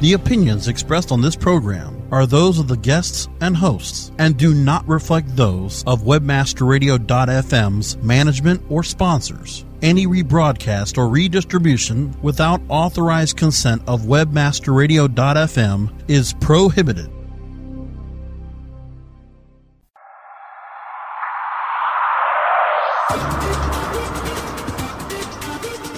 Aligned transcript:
The 0.00 0.14
opinions 0.14 0.66
expressed 0.66 1.12
on 1.12 1.20
this 1.20 1.36
program 1.36 2.02
are 2.10 2.24
those 2.24 2.58
of 2.58 2.68
the 2.68 2.76
guests 2.78 3.28
and 3.42 3.54
hosts 3.54 4.12
and 4.16 4.34
do 4.34 4.54
not 4.54 4.88
reflect 4.88 5.36
those 5.36 5.84
of 5.86 6.04
webmasterradio.fm's 6.04 7.98
management 7.98 8.62
or 8.70 8.82
sponsors. 8.82 9.66
Any 9.82 10.06
rebroadcast 10.06 10.96
or 10.96 11.06
redistribution 11.10 12.16
without 12.22 12.62
authorized 12.70 13.36
consent 13.36 13.82
of 13.86 14.04
webmasterradio.fm 14.04 15.92
is 16.08 16.32
prohibited. 16.40 17.10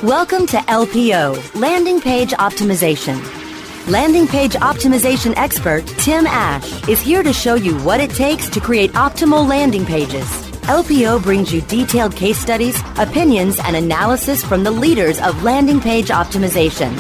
Welcome 0.03 0.49
to 0.49 0.57
LPO, 0.57 1.55
Landing 1.55 2.01
Page 2.01 2.31
Optimization. 2.31 3.42
Landing 3.89 4.29
Page 4.29 4.53
Optimization 4.53 5.37
expert 5.37 5.85
Tim 5.99 6.25
Ash 6.25 6.89
is 6.89 7.01
here 7.01 7.25
to 7.25 7.33
show 7.33 7.57
you 7.57 7.77
what 7.79 8.01
it 8.01 8.11
takes 8.11 8.49
to 8.51 8.61
create 8.61 8.93
optimal 8.93 9.49
landing 9.49 9.85
pages. 9.85 10.25
LPO 10.69 11.21
brings 11.25 11.53
you 11.53 11.63
detailed 11.63 12.15
case 12.15 12.39
studies, 12.39 12.81
opinions, 12.97 13.59
and 13.59 13.75
analysis 13.75 14.45
from 14.45 14.63
the 14.63 14.71
leaders 14.71 15.19
of 15.21 15.43
landing 15.43 15.81
page 15.81 16.11
optimization. 16.11 16.95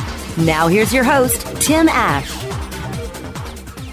Now, 0.44 0.66
here's 0.66 0.92
your 0.92 1.04
host, 1.04 1.46
Tim 1.62 1.88
Ash. 1.88 2.28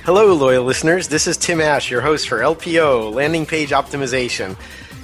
Hello, 0.03 0.33
loyal 0.33 0.63
listeners. 0.63 1.09
This 1.09 1.27
is 1.27 1.38
Tim 1.38 1.61
Ash, 1.61 1.91
your 1.91 2.02
host 2.02 2.27
for 2.27 2.39
LPO, 2.39 3.13
Landing 3.13 3.45
Page 3.45 3.69
Optimization. 3.69 4.58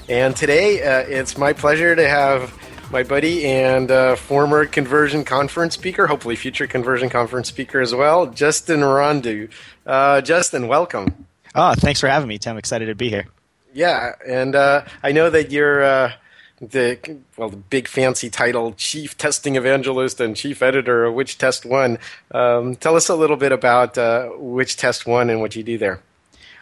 And 0.10 0.36
today, 0.36 0.82
uh, 0.82 1.02
it's 1.08 1.38
my 1.38 1.54
pleasure 1.54 1.96
to 1.96 2.10
have 2.10 2.52
my 2.92 3.04
buddy 3.04 3.46
and 3.46 3.90
uh, 3.92 4.16
former 4.16 4.66
conversion 4.66 5.24
conference 5.24 5.74
speaker, 5.74 6.08
hopefully 6.08 6.36
future 6.36 6.68
conversion 6.68 7.10
conference 7.10 7.48
speaker 7.48 7.82
as 7.82 7.94
well, 7.94 8.28
Justin 8.28 8.82
Rondeau. 8.82 9.50
Uh, 9.86 10.22
Justin, 10.22 10.68
welcome. 10.68 11.26
Oh, 11.54 11.74
thanks 11.76 12.00
for 12.00 12.08
having 12.08 12.28
me, 12.28 12.38
Tim. 12.38 12.58
Excited 12.58 12.88
to 12.88 12.96
be 12.96 13.10
here. 13.10 13.26
Yeah, 13.74 14.14
and 14.26 14.56
uh, 14.56 14.86
I 15.04 15.12
know 15.12 15.30
that 15.30 15.52
you're 15.52 15.84
uh, 15.84 16.14
the 16.62 17.18
well, 17.38 17.50
the 17.50 17.58
big 17.58 17.88
fancy 17.88 18.30
title, 18.30 18.74
chief 18.74 19.18
testing 19.18 19.56
evangelist 19.56 20.22
and 20.22 20.36
chief 20.36 20.62
editor 20.62 21.06
of 21.06 21.14
WhichTestWon. 21.14 22.00
Um, 22.32 22.76
tell 22.76 22.96
us 22.96 23.10
a 23.10 23.16
little 23.16 23.38
bit 23.38 23.52
about 23.52 23.98
uh, 23.98 24.30
WhichTestWon 24.38 25.30
and 25.30 25.42
what 25.42 25.56
you 25.56 25.64
do 25.64 25.78
there. 25.78 26.02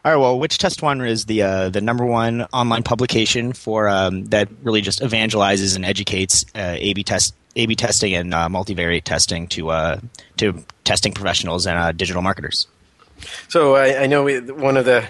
All 0.06 0.12
right. 0.12 0.18
Well, 0.18 0.38
WhichTestWon 0.38 1.08
is 1.08 1.26
the 1.26 1.44
uh, 1.44 1.70
the 1.70 1.80
number 1.80 2.06
one 2.06 2.42
online 2.52 2.84
publication 2.84 3.54
for 3.54 3.88
um, 3.88 4.26
that 4.26 4.50
really 4.62 4.82
just 4.82 5.00
evangelizes 5.00 5.78
and 5.78 5.86
educates 5.86 6.44
uh, 6.56 6.76
A/B 6.78 7.04
test 7.04 7.34
A/B 7.56 7.74
testing 7.78 8.14
and 8.14 8.34
uh, 8.34 8.50
multivariate 8.50 9.04
testing 9.06 9.48
to 9.48 9.70
uh, 9.70 10.00
to 10.38 10.62
testing 10.84 11.14
professionals 11.14 11.66
and 11.66 11.80
uh, 11.80 11.94
digital 11.94 12.22
marketers. 12.22 12.68
So 13.48 13.76
I, 13.76 14.04
I 14.04 14.08
know 14.08 14.28
one 14.28 14.76
of 14.76 14.84
the 14.84 15.08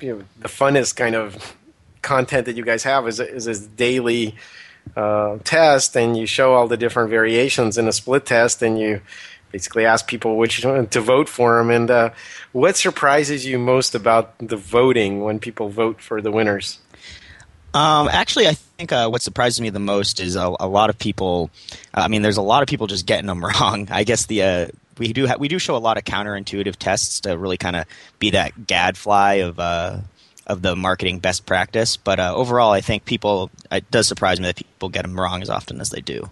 you 0.00 0.18
know, 0.18 0.24
the 0.40 0.48
funnest 0.48 0.96
kind 0.96 1.14
of 1.14 1.56
content 2.02 2.44
that 2.44 2.56
you 2.56 2.64
guys 2.66 2.82
have 2.82 3.08
is 3.08 3.20
is 3.20 3.46
this 3.46 3.60
daily 3.60 4.34
uh, 4.94 5.38
test, 5.44 5.96
and 5.96 6.18
you 6.18 6.26
show 6.26 6.52
all 6.52 6.68
the 6.68 6.76
different 6.76 7.08
variations 7.08 7.78
in 7.78 7.88
a 7.88 7.92
split 7.92 8.26
test, 8.26 8.60
and 8.60 8.78
you 8.78 9.00
basically 9.52 9.84
ask 9.84 10.06
people 10.06 10.36
which 10.36 10.60
to 10.60 11.00
vote 11.00 11.28
for 11.28 11.58
them. 11.58 11.70
And 11.70 11.90
uh, 11.90 12.10
what 12.52 12.76
surprises 12.76 13.46
you 13.46 13.58
most 13.58 13.94
about 13.94 14.36
the 14.38 14.56
voting 14.56 15.22
when 15.22 15.38
people 15.38 15.68
vote 15.68 16.00
for 16.00 16.20
the 16.20 16.30
winners? 16.30 16.78
Um, 17.74 18.08
actually, 18.08 18.48
I 18.48 18.54
think 18.54 18.92
uh, 18.92 19.08
what 19.08 19.22
surprises 19.22 19.60
me 19.60 19.70
the 19.70 19.78
most 19.78 20.20
is 20.20 20.36
a, 20.36 20.54
a 20.58 20.66
lot 20.66 20.90
of 20.90 20.98
people. 20.98 21.50
I 21.92 22.08
mean, 22.08 22.22
there's 22.22 22.38
a 22.38 22.42
lot 22.42 22.62
of 22.62 22.68
people 22.68 22.86
just 22.86 23.06
getting 23.06 23.26
them 23.26 23.44
wrong. 23.44 23.88
I 23.90 24.04
guess 24.04 24.26
the 24.26 24.42
uh, 24.42 24.66
we 24.98 25.12
do 25.12 25.26
ha- 25.26 25.36
we 25.38 25.48
do 25.48 25.58
show 25.58 25.76
a 25.76 25.78
lot 25.78 25.98
of 25.98 26.04
counterintuitive 26.04 26.76
tests 26.76 27.20
to 27.20 27.36
really 27.36 27.56
kind 27.56 27.76
of 27.76 27.84
be 28.18 28.30
that 28.30 28.66
gadfly 28.66 29.34
of 29.34 29.58
uh, 29.60 29.98
of 30.46 30.62
the 30.62 30.74
marketing 30.76 31.18
best 31.18 31.46
practice. 31.46 31.96
But 31.96 32.18
uh, 32.18 32.34
overall, 32.34 32.72
I 32.72 32.80
think 32.80 33.04
people 33.04 33.50
it 33.70 33.90
does 33.90 34.08
surprise 34.08 34.40
me 34.40 34.46
that 34.46 34.56
people 34.56 34.88
get 34.88 35.02
them 35.02 35.18
wrong 35.18 35.42
as 35.42 35.50
often 35.50 35.80
as 35.80 35.90
they 35.90 36.00
do. 36.00 36.28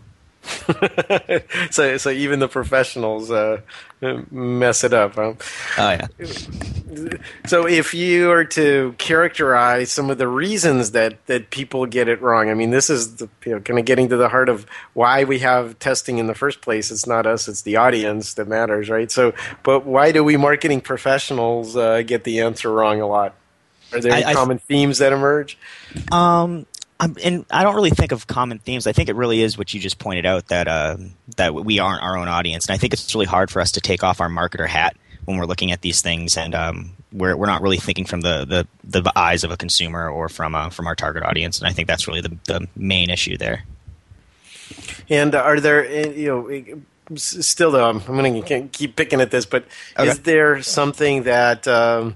so, 1.71 1.97
so 1.97 2.11
even 2.11 2.41
the 2.41 2.49
professionals 2.49 3.31
uh, 3.31 3.61
mess 4.31 4.85
it 4.85 4.93
up. 4.93 5.15
Huh? 5.15 5.35
Oh 5.79 5.91
yeah. 5.91 6.07
So, 7.47 7.67
if 7.67 7.95
you 7.95 8.31
are 8.31 8.45
to 8.45 8.95
characterize 8.99 9.93
some 9.93 10.11
of 10.11 10.19
the 10.19 10.29
reasons 10.29 10.93
that 10.93 11.25
that 11.27 11.51
people 11.51 11.87
get 11.87 12.09
it 12.09 12.21
wrong, 12.21 12.51
I 12.51 12.55
mean, 12.55 12.71
this 12.71 12.91
is 12.91 13.17
the, 13.17 13.29
you 13.45 13.53
know, 13.53 13.61
kind 13.61 13.79
of 13.79 13.85
getting 13.85 14.09
to 14.09 14.17
the 14.17 14.29
heart 14.29 14.49
of 14.49 14.67
why 14.95 15.25
we 15.25 15.41
have 15.41 15.79
testing 15.79 16.19
in 16.19 16.27
the 16.27 16.35
first 16.35 16.61
place. 16.61 16.91
It's 16.91 17.07
not 17.07 17.27
us; 17.27 17.49
it's 17.49 17.63
the 17.63 17.77
audience 17.77 18.35
that 18.35 18.49
matters, 18.49 18.89
right? 18.89 19.11
So, 19.11 19.35
but 19.63 19.87
why 19.87 20.13
do 20.13 20.25
we 20.25 20.37
marketing 20.37 20.81
professionals 20.81 21.77
uh, 21.77 22.03
get 22.03 22.25
the 22.25 22.41
answer 22.41 22.71
wrong 22.71 23.01
a 23.01 23.07
lot? 23.07 23.35
Are 23.93 24.01
there 24.01 24.13
any 24.13 24.25
I, 24.25 24.35
common 24.35 24.57
I, 24.57 24.61
themes 24.61 24.99
that 24.99 25.13
emerge? 25.13 25.59
Um, 26.11 26.67
um, 26.99 27.17
and 27.23 27.45
I 27.51 27.63
don't 27.63 27.75
really 27.75 27.91
think 27.91 28.13
of 28.13 28.27
common 28.27 28.59
themes. 28.59 28.87
I 28.87 28.93
think 28.93 29.09
it 29.09 29.17
really 29.17 29.43
is 29.43 29.59
what 29.59 29.75
you 29.75 29.81
just 29.81 29.99
pointed 29.99 30.25
out 30.25 30.49
that 30.49 30.67
uh, 30.67 30.97
that 31.37 31.55
we 31.55 31.79
aren't 31.79 32.03
our 32.03 32.17
own 32.17 32.29
audience, 32.29 32.67
and 32.67 32.75
I 32.75 32.79
think 32.79 32.93
it's 32.93 33.15
really 33.15 33.27
hard 33.27 33.51
for 33.51 33.61
us 33.61 33.73
to 33.73 33.81
take 33.81 34.03
off 34.03 34.21
our 34.21 34.29
marketer 34.29 34.67
hat 34.67 34.97
when 35.27 35.37
we're 35.37 35.47
looking 35.47 35.73
at 35.73 35.83
these 35.83 36.01
things, 36.01 36.37
and 36.37 36.55
um, 36.55 36.93
we're 37.13 37.37
we're 37.37 37.47
not 37.47 37.61
really 37.61 37.77
thinking 37.77 38.07
from 38.07 38.23
the, 38.23 38.67
the, 38.85 39.01
the 39.03 39.13
eyes 39.19 39.45
of 39.45 39.51
a 39.51 39.57
consumer 39.57 40.09
or 40.09 40.29
from 40.29 40.55
uh, 40.55 40.71
from 40.71 40.87
our 40.87 40.95
target 40.95 41.23
audience, 41.23 41.59
and 41.59 41.69
I 41.69 41.73
think 41.73 41.87
that's 41.87 42.09
really 42.09 42.23
the 42.23 42.37
the 42.45 42.67
main 42.77 43.11
issue 43.11 43.37
there. 43.37 43.65
And 45.11 45.35
are 45.35 45.61
there 45.61 45.87
eh, 45.87 46.11
you 46.11 46.29
know 46.29 47.17
still 47.17 47.71
though 47.71 47.89
I'm, 47.89 48.01
I'm 48.09 48.17
going 48.17 48.43
to 48.43 48.69
keep 48.69 48.97
picking 48.97 49.21
at 49.21 49.31
this, 49.31 49.45
but 49.47 49.65
okay. 49.99 50.09
is 50.09 50.21
there 50.21 50.63
something 50.63 51.25
that 51.25 51.69
um, 51.69 52.15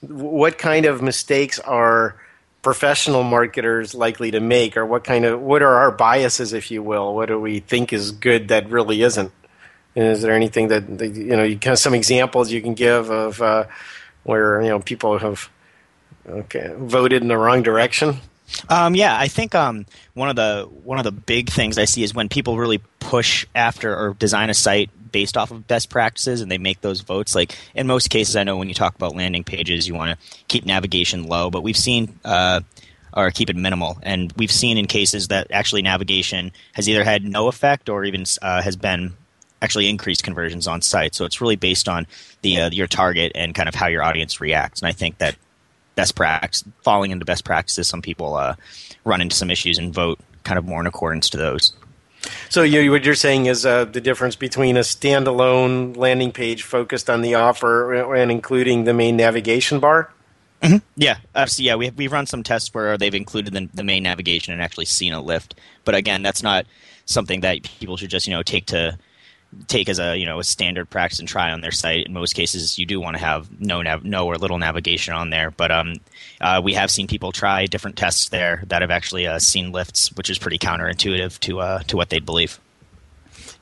what 0.00 0.56
kind 0.56 0.86
of 0.86 1.02
mistakes 1.02 1.58
are 1.58 2.16
professional 2.62 3.22
marketers 3.22 3.94
likely 3.94 4.30
to 4.32 4.40
make 4.40 4.76
or 4.76 4.84
what 4.84 5.04
kind 5.04 5.24
of 5.24 5.40
what 5.40 5.62
are 5.62 5.76
our 5.76 5.90
biases 5.90 6.52
if 6.52 6.70
you 6.70 6.82
will? 6.82 7.14
What 7.14 7.26
do 7.26 7.38
we 7.38 7.60
think 7.60 7.92
is 7.92 8.12
good 8.12 8.48
that 8.48 8.68
really 8.68 9.02
isn't? 9.02 9.32
And 9.96 10.04
is 10.04 10.22
there 10.22 10.34
anything 10.34 10.68
that, 10.68 10.88
you 11.00 11.36
know 11.36 11.42
you 11.42 11.58
kind 11.58 11.72
of 11.72 11.78
some 11.78 11.94
examples 11.94 12.52
you 12.52 12.62
can 12.62 12.74
give 12.74 13.10
of 13.10 13.42
uh, 13.42 13.64
where 14.22 14.60
you 14.62 14.68
know 14.68 14.80
people 14.80 15.18
have 15.18 15.48
okay, 16.28 16.72
voted 16.76 17.22
in 17.22 17.28
the 17.28 17.36
wrong 17.36 17.62
direction? 17.62 18.18
Um, 18.68 18.94
yeah, 18.94 19.16
I 19.16 19.28
think 19.28 19.54
um, 19.54 19.86
one 20.14 20.28
of 20.28 20.36
the 20.36 20.68
one 20.84 20.98
of 20.98 21.04
the 21.04 21.12
big 21.12 21.50
things 21.50 21.78
I 21.78 21.84
see 21.84 22.02
is 22.02 22.14
when 22.14 22.28
people 22.28 22.58
really 22.58 22.80
push 22.98 23.46
after 23.54 23.96
or 23.96 24.14
design 24.14 24.50
a 24.50 24.54
site 24.54 24.90
based 25.12 25.36
off 25.36 25.50
of 25.50 25.66
best 25.66 25.90
practices 25.90 26.40
and 26.40 26.50
they 26.50 26.58
make 26.58 26.80
those 26.80 27.00
votes. 27.00 27.34
Like 27.34 27.56
in 27.74 27.86
most 27.86 28.10
cases, 28.10 28.36
I 28.36 28.44
know 28.44 28.56
when 28.56 28.68
you 28.68 28.74
talk 28.74 28.94
about 28.94 29.14
landing 29.14 29.44
pages, 29.44 29.86
you 29.86 29.94
want 29.94 30.18
to 30.18 30.44
keep 30.48 30.66
navigation 30.66 31.24
low, 31.24 31.50
but 31.50 31.62
we've 31.62 31.76
seen. 31.76 32.18
Uh, 32.24 32.60
or 33.12 33.28
keep 33.32 33.50
it 33.50 33.56
minimal. 33.56 33.98
And 34.04 34.32
we've 34.36 34.52
seen 34.52 34.78
in 34.78 34.86
cases 34.86 35.28
that 35.28 35.48
actually 35.50 35.82
navigation 35.82 36.52
has 36.74 36.88
either 36.88 37.02
had 37.02 37.24
no 37.24 37.48
effect 37.48 37.88
or 37.88 38.04
even 38.04 38.24
uh, 38.40 38.62
has 38.62 38.76
been 38.76 39.14
actually 39.62 39.88
increased 39.88 40.22
conversions 40.22 40.66
on 40.66 40.80
site. 40.82 41.14
So 41.14 41.24
it's 41.24 41.40
really 41.40 41.56
based 41.56 41.88
on 41.88 42.06
the 42.42 42.60
uh, 42.60 42.70
your 42.70 42.86
target 42.86 43.32
and 43.34 43.54
kind 43.54 43.68
of 43.68 43.74
how 43.74 43.88
your 43.88 44.02
audience 44.02 44.40
reacts. 44.40 44.80
And 44.80 44.88
I 44.88 44.92
think 44.92 45.18
that 45.18 45.36
best 45.94 46.14
practice, 46.14 46.64
falling 46.82 47.10
into 47.10 47.24
best 47.24 47.44
practices, 47.44 47.88
some 47.88 48.02
people 48.02 48.34
uh, 48.34 48.54
run 49.04 49.20
into 49.20 49.36
some 49.36 49.50
issues 49.50 49.78
and 49.78 49.92
vote 49.92 50.18
kind 50.44 50.58
of 50.58 50.64
more 50.64 50.80
in 50.80 50.86
accordance 50.86 51.28
to 51.30 51.36
those. 51.36 51.74
So 52.48 52.62
you, 52.62 52.90
what 52.90 53.04
you're 53.04 53.14
saying 53.14 53.46
is 53.46 53.64
uh, 53.64 53.84
the 53.84 54.00
difference 54.00 54.36
between 54.36 54.76
a 54.76 54.80
standalone 54.80 55.96
landing 55.96 56.32
page 56.32 56.62
focused 56.62 57.08
on 57.08 57.22
the 57.22 57.34
offer 57.34 58.14
and 58.14 58.30
including 58.30 58.84
the 58.84 58.92
main 58.94 59.16
navigation 59.16 59.80
bar. 59.80 60.10
Mm-hmm. 60.62 60.76
Yeah, 60.96 61.16
absolutely. 61.34 61.68
Yeah, 61.68 61.76
we 61.76 61.90
we've 61.90 62.12
run 62.12 62.26
some 62.26 62.42
tests 62.42 62.74
where 62.74 62.98
they've 62.98 63.14
included 63.14 63.54
the, 63.54 63.68
the 63.72 63.84
main 63.84 64.02
navigation 64.02 64.52
and 64.52 64.62
actually 64.62 64.84
seen 64.84 65.12
a 65.12 65.20
lift. 65.20 65.54
But 65.84 65.94
again, 65.94 66.22
that's 66.22 66.42
not 66.42 66.66
something 67.06 67.40
that 67.40 67.62
people 67.62 67.96
should 67.96 68.10
just 68.10 68.26
you 68.26 68.34
know 68.34 68.42
take 68.42 68.66
to 68.66 68.98
take 69.66 69.88
as 69.88 69.98
a 69.98 70.16
you 70.16 70.26
know 70.26 70.38
a 70.38 70.44
standard 70.44 70.88
practice 70.88 71.18
and 71.18 71.28
try 71.28 71.50
on 71.50 71.60
their 71.60 71.72
site. 71.72 72.06
In 72.06 72.12
most 72.12 72.34
cases, 72.34 72.78
you 72.78 72.86
do 72.86 73.00
want 73.00 73.16
to 73.16 73.22
have 73.22 73.60
no 73.60 73.82
nav- 73.82 74.04
no 74.04 74.26
or 74.26 74.36
little 74.36 74.58
navigation 74.58 75.14
on 75.14 75.30
there. 75.30 75.50
But 75.50 75.70
um, 75.70 75.94
uh, 76.40 76.60
we 76.62 76.74
have 76.74 76.90
seen 76.90 77.06
people 77.06 77.32
try 77.32 77.66
different 77.66 77.96
tests 77.96 78.28
there 78.28 78.62
that 78.68 78.82
have 78.82 78.90
actually 78.90 79.26
uh, 79.26 79.38
seen 79.38 79.72
lifts, 79.72 80.12
which 80.12 80.30
is 80.30 80.38
pretty 80.38 80.58
counterintuitive 80.58 81.38
to 81.40 81.60
uh, 81.60 81.78
to 81.84 81.96
what 81.96 82.10
they'd 82.10 82.26
believe. 82.26 82.60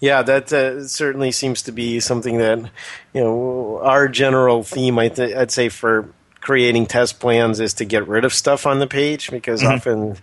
Yeah, 0.01 0.23
that 0.23 0.53
uh, 0.53 0.87
certainly 0.87 1.33
seems 1.33 1.63
to 1.63 1.73
be 1.73 2.01
something 2.01 2.39
that 2.39 2.59
you 3.15 3.21
know 3.21 3.81
our 3.83 4.09
general 4.09 4.63
theme. 4.63 4.99
I 4.99 5.09
th- 5.09 5.35
I'd 5.35 5.51
say 5.51 5.69
for 5.69 6.09
creating 6.41 6.87
test 6.87 7.21
plans 7.21 7.61
is 7.61 7.75
to 7.75 7.85
get 7.85 8.07
rid 8.07 8.25
of 8.25 8.33
stuff 8.33 8.67
on 8.67 8.79
the 8.79 8.87
page 8.87 9.31
because 9.31 9.63
mm-hmm. 9.63 9.73
often 9.73 10.17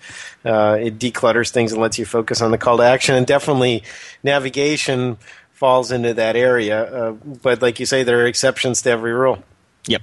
uh, 0.46 0.78
it 0.80 0.98
declutters 0.98 1.52
things 1.52 1.72
and 1.72 1.82
lets 1.82 2.00
you 2.00 2.06
focus 2.06 2.42
on 2.42 2.52
the 2.52 2.58
call 2.58 2.78
to 2.78 2.84
action. 2.84 3.16
And 3.16 3.28
definitely 3.28 3.84
navigation 4.24 5.18
falls 5.56 5.92
into 5.92 6.14
that 6.14 6.36
area. 6.36 6.84
Uh, 6.84 7.12
but 7.12 7.62
like 7.62 7.80
you 7.80 7.86
say, 7.86 8.04
there 8.04 8.20
are 8.22 8.28
exceptions 8.28 8.82
to 8.84 8.92
every 8.92 9.14
rule. 9.14 9.44
Yep. 9.88 10.02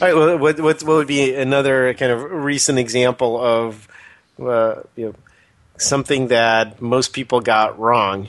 All 0.00 0.08
right. 0.08 0.16
Well, 0.16 0.38
what, 0.38 0.58
what, 0.58 0.82
what 0.82 0.96
would 0.96 1.06
be 1.06 1.34
another 1.34 1.94
kind 1.94 2.10
of 2.10 2.22
recent 2.22 2.78
example 2.78 3.40
of 3.40 3.86
uh, 4.40 4.82
you 4.96 5.06
know, 5.06 5.14
something 5.76 6.28
that 6.28 6.80
most 6.80 7.12
people 7.12 7.40
got 7.40 7.78
wrong? 7.78 8.28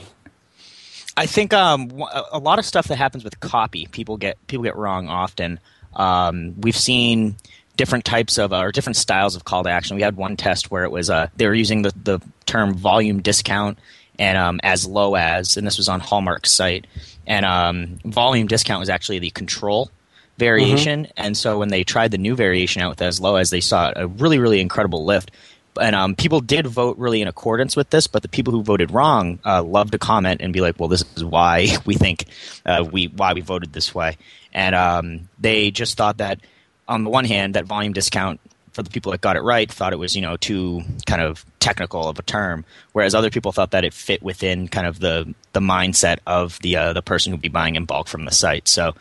I 1.16 1.24
think 1.24 1.54
um, 1.54 1.90
a 2.30 2.38
lot 2.38 2.58
of 2.58 2.66
stuff 2.66 2.88
that 2.88 2.96
happens 2.96 3.24
with 3.24 3.40
copy, 3.40 3.86
people 3.86 4.18
get 4.18 4.36
people 4.48 4.64
get 4.64 4.76
wrong 4.76 5.08
often. 5.08 5.58
Um, 5.94 6.60
we've 6.60 6.76
seen 6.76 7.36
different 7.76 8.04
types 8.04 8.36
of 8.36 8.52
uh, 8.52 8.58
or 8.58 8.72
different 8.72 8.96
styles 8.96 9.34
of 9.34 9.44
call 9.44 9.64
to 9.64 9.70
action. 9.70 9.96
We 9.96 10.02
had 10.02 10.16
one 10.16 10.36
test 10.36 10.70
where 10.70 10.84
it 10.84 10.90
was 10.90 11.08
uh, 11.08 11.28
they 11.34 11.46
were 11.46 11.54
using 11.54 11.80
the, 11.80 11.92
the 12.04 12.20
term 12.44 12.74
volume 12.74 13.22
discount 13.22 13.78
and 14.18 14.38
um, 14.38 14.60
as 14.62 14.86
low 14.86 15.14
as, 15.14 15.56
and 15.56 15.66
this 15.66 15.76
was 15.76 15.88
on 15.88 16.00
Hallmark's 16.00 16.52
site, 16.52 16.86
and 17.26 17.44
um, 17.44 17.98
volume 18.04 18.46
discount 18.46 18.80
was 18.80 18.88
actually 18.88 19.18
the 19.18 19.30
control 19.30 19.90
variation. 20.38 21.04
Mm-hmm. 21.04 21.12
And 21.16 21.36
so 21.36 21.58
when 21.58 21.68
they 21.68 21.84
tried 21.84 22.10
the 22.10 22.18
new 22.18 22.36
variation 22.36 22.82
out 22.82 22.90
with 22.90 23.02
as 23.02 23.20
low 23.20 23.36
as, 23.36 23.50
they 23.50 23.60
saw 23.60 23.92
a 23.94 24.06
really 24.06 24.38
really 24.38 24.60
incredible 24.60 25.04
lift. 25.04 25.30
And 25.78 25.94
um, 25.94 26.14
people 26.14 26.40
did 26.40 26.66
vote 26.66 26.96
really 26.96 27.20
in 27.20 27.28
accordance 27.28 27.76
with 27.76 27.90
this, 27.90 28.06
but 28.06 28.22
the 28.22 28.30
people 28.30 28.50
who 28.50 28.62
voted 28.62 28.92
wrong 28.92 29.38
uh, 29.44 29.62
loved 29.62 29.92
to 29.92 29.98
comment 29.98 30.40
and 30.40 30.52
be 30.52 30.62
like, 30.62 30.80
"Well, 30.80 30.88
this 30.88 31.04
is 31.16 31.24
why 31.24 31.68
we 31.84 31.94
think 31.94 32.24
uh, 32.64 32.84
we 32.90 33.08
why 33.08 33.34
we 33.34 33.42
voted 33.42 33.74
this 33.74 33.94
way," 33.94 34.16
and 34.54 34.74
um, 34.74 35.28
they 35.38 35.70
just 35.70 35.98
thought 35.98 36.18
that 36.18 36.40
on 36.88 37.04
the 37.04 37.10
one 37.10 37.24
hand, 37.24 37.54
that 37.54 37.64
volume 37.64 37.92
discount 37.92 38.40
for 38.76 38.82
the 38.82 38.90
people 38.90 39.10
that 39.10 39.22
got 39.22 39.36
it 39.36 39.40
right 39.40 39.72
thought 39.72 39.94
it 39.94 39.98
was 39.98 40.14
you 40.14 40.20
know 40.20 40.36
too 40.36 40.82
kind 41.06 41.22
of 41.22 41.44
technical 41.58 42.08
of 42.08 42.18
a 42.18 42.22
term, 42.22 42.64
whereas 42.92 43.14
other 43.14 43.30
people 43.30 43.50
thought 43.50 43.72
that 43.72 43.84
it 43.84 43.92
fit 43.92 44.22
within 44.22 44.68
kind 44.68 44.86
of 44.86 45.00
the 45.00 45.34
the 45.52 45.60
mindset 45.60 46.18
of 46.26 46.58
the 46.60 46.76
uh, 46.76 46.92
the 46.92 47.02
person 47.02 47.32
who'd 47.32 47.40
be 47.40 47.48
buying 47.48 47.74
in 47.74 47.86
bulk 47.86 48.06
from 48.06 48.26
the 48.26 48.30
site. 48.30 48.68
So, 48.68 48.92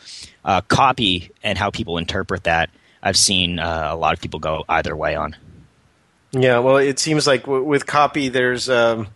uh, 0.43 0.61
copy 0.61 1.29
and 1.43 1.57
how 1.57 1.69
people 1.69 1.97
interpret 1.97 2.45
that, 2.45 2.69
I've 3.03 3.17
seen 3.17 3.59
uh, 3.59 3.89
a 3.91 3.95
lot 3.95 4.13
of 4.13 4.21
people 4.21 4.39
go 4.39 4.63
either 4.67 4.95
way 4.95 5.15
on. 5.15 5.35
Yeah, 6.31 6.59
well, 6.59 6.77
it 6.77 6.97
seems 6.97 7.27
like 7.27 7.41
w- 7.43 7.63
with 7.63 7.85
copy, 7.85 8.29
there's 8.29 8.69
um, 8.69 9.07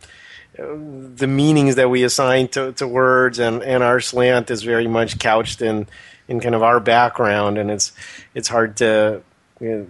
the 0.57 1.27
meanings 1.27 1.75
that 1.75 1.89
we 1.89 2.03
assign 2.03 2.49
to, 2.49 2.73
to 2.73 2.87
words, 2.87 3.39
and, 3.39 3.63
and 3.63 3.81
our 3.81 3.99
slant 3.99 4.51
is 4.51 4.63
very 4.63 4.87
much 4.87 5.19
couched 5.19 5.61
in 5.61 5.87
in 6.27 6.39
kind 6.39 6.53
of 6.53 6.61
our 6.61 6.79
background, 6.79 7.57
and 7.57 7.71
it's 7.71 7.93
it's 8.35 8.49
hard 8.49 8.77
to 8.77 9.23
you 9.59 9.69
know, 9.69 9.87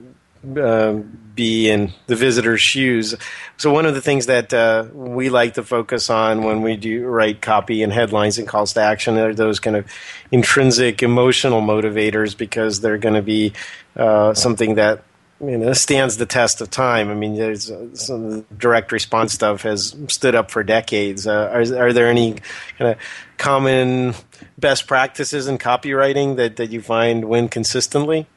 uh, 0.58 0.94
be 1.36 1.70
in 1.70 1.92
the 2.08 2.16
visitor's 2.16 2.62
shoes. 2.62 3.16
So 3.58 3.74
one 3.74 3.86
of 3.86 3.94
the 3.94 4.02
things 4.02 4.28
that 4.28 4.54
uh, 4.54 4.86
we 4.94 5.30
like 5.30 5.56
to 5.56 5.64
focus 5.64 6.10
on 6.10 6.44
when 6.44 6.62
we 6.62 6.78
do 6.78 7.06
write 7.06 7.42
copy 7.42 7.84
and 7.84 7.92
headlines 7.92 8.38
and 8.38 8.48
calls 8.48 8.74
to 8.74 8.82
action 8.82 9.18
are 9.18 9.34
those 9.34 9.60
kind 9.60 9.76
of 9.76 9.86
intrinsic 10.32 11.04
emotional 11.04 11.62
motivators 11.62 12.38
because 12.38 12.82
they're 12.82 12.98
going 12.98 13.16
to 13.16 13.22
be 13.22 13.54
uh, 13.96 14.34
something 14.34 14.76
that 14.76 15.04
you 15.42 15.58
know, 15.58 15.74
stands 15.74 16.18
the 16.18 16.26
test 16.26 16.62
of 16.62 16.70
time. 16.70 17.10
I 17.10 17.14
mean, 17.14 17.36
there's 17.36 17.72
uh, 17.72 17.96
some 17.96 18.42
direct 18.58 18.92
response 18.92 19.34
stuff 19.34 19.62
has 19.64 19.96
stood 20.08 20.36
up 20.36 20.52
for 20.52 20.64
decades. 20.64 21.28
Uh, 21.28 21.50
are, 21.54 21.62
are 21.62 21.94
there 21.94 22.08
any 22.08 22.36
kind 22.78 22.92
of 22.92 22.98
common 23.38 24.16
best 24.58 24.88
practices 24.88 25.48
in 25.48 25.58
copywriting 25.58 26.36
that, 26.36 26.58
that 26.58 26.72
you 26.72 26.82
find 26.82 27.26
win 27.26 27.48
consistently? 27.48 28.28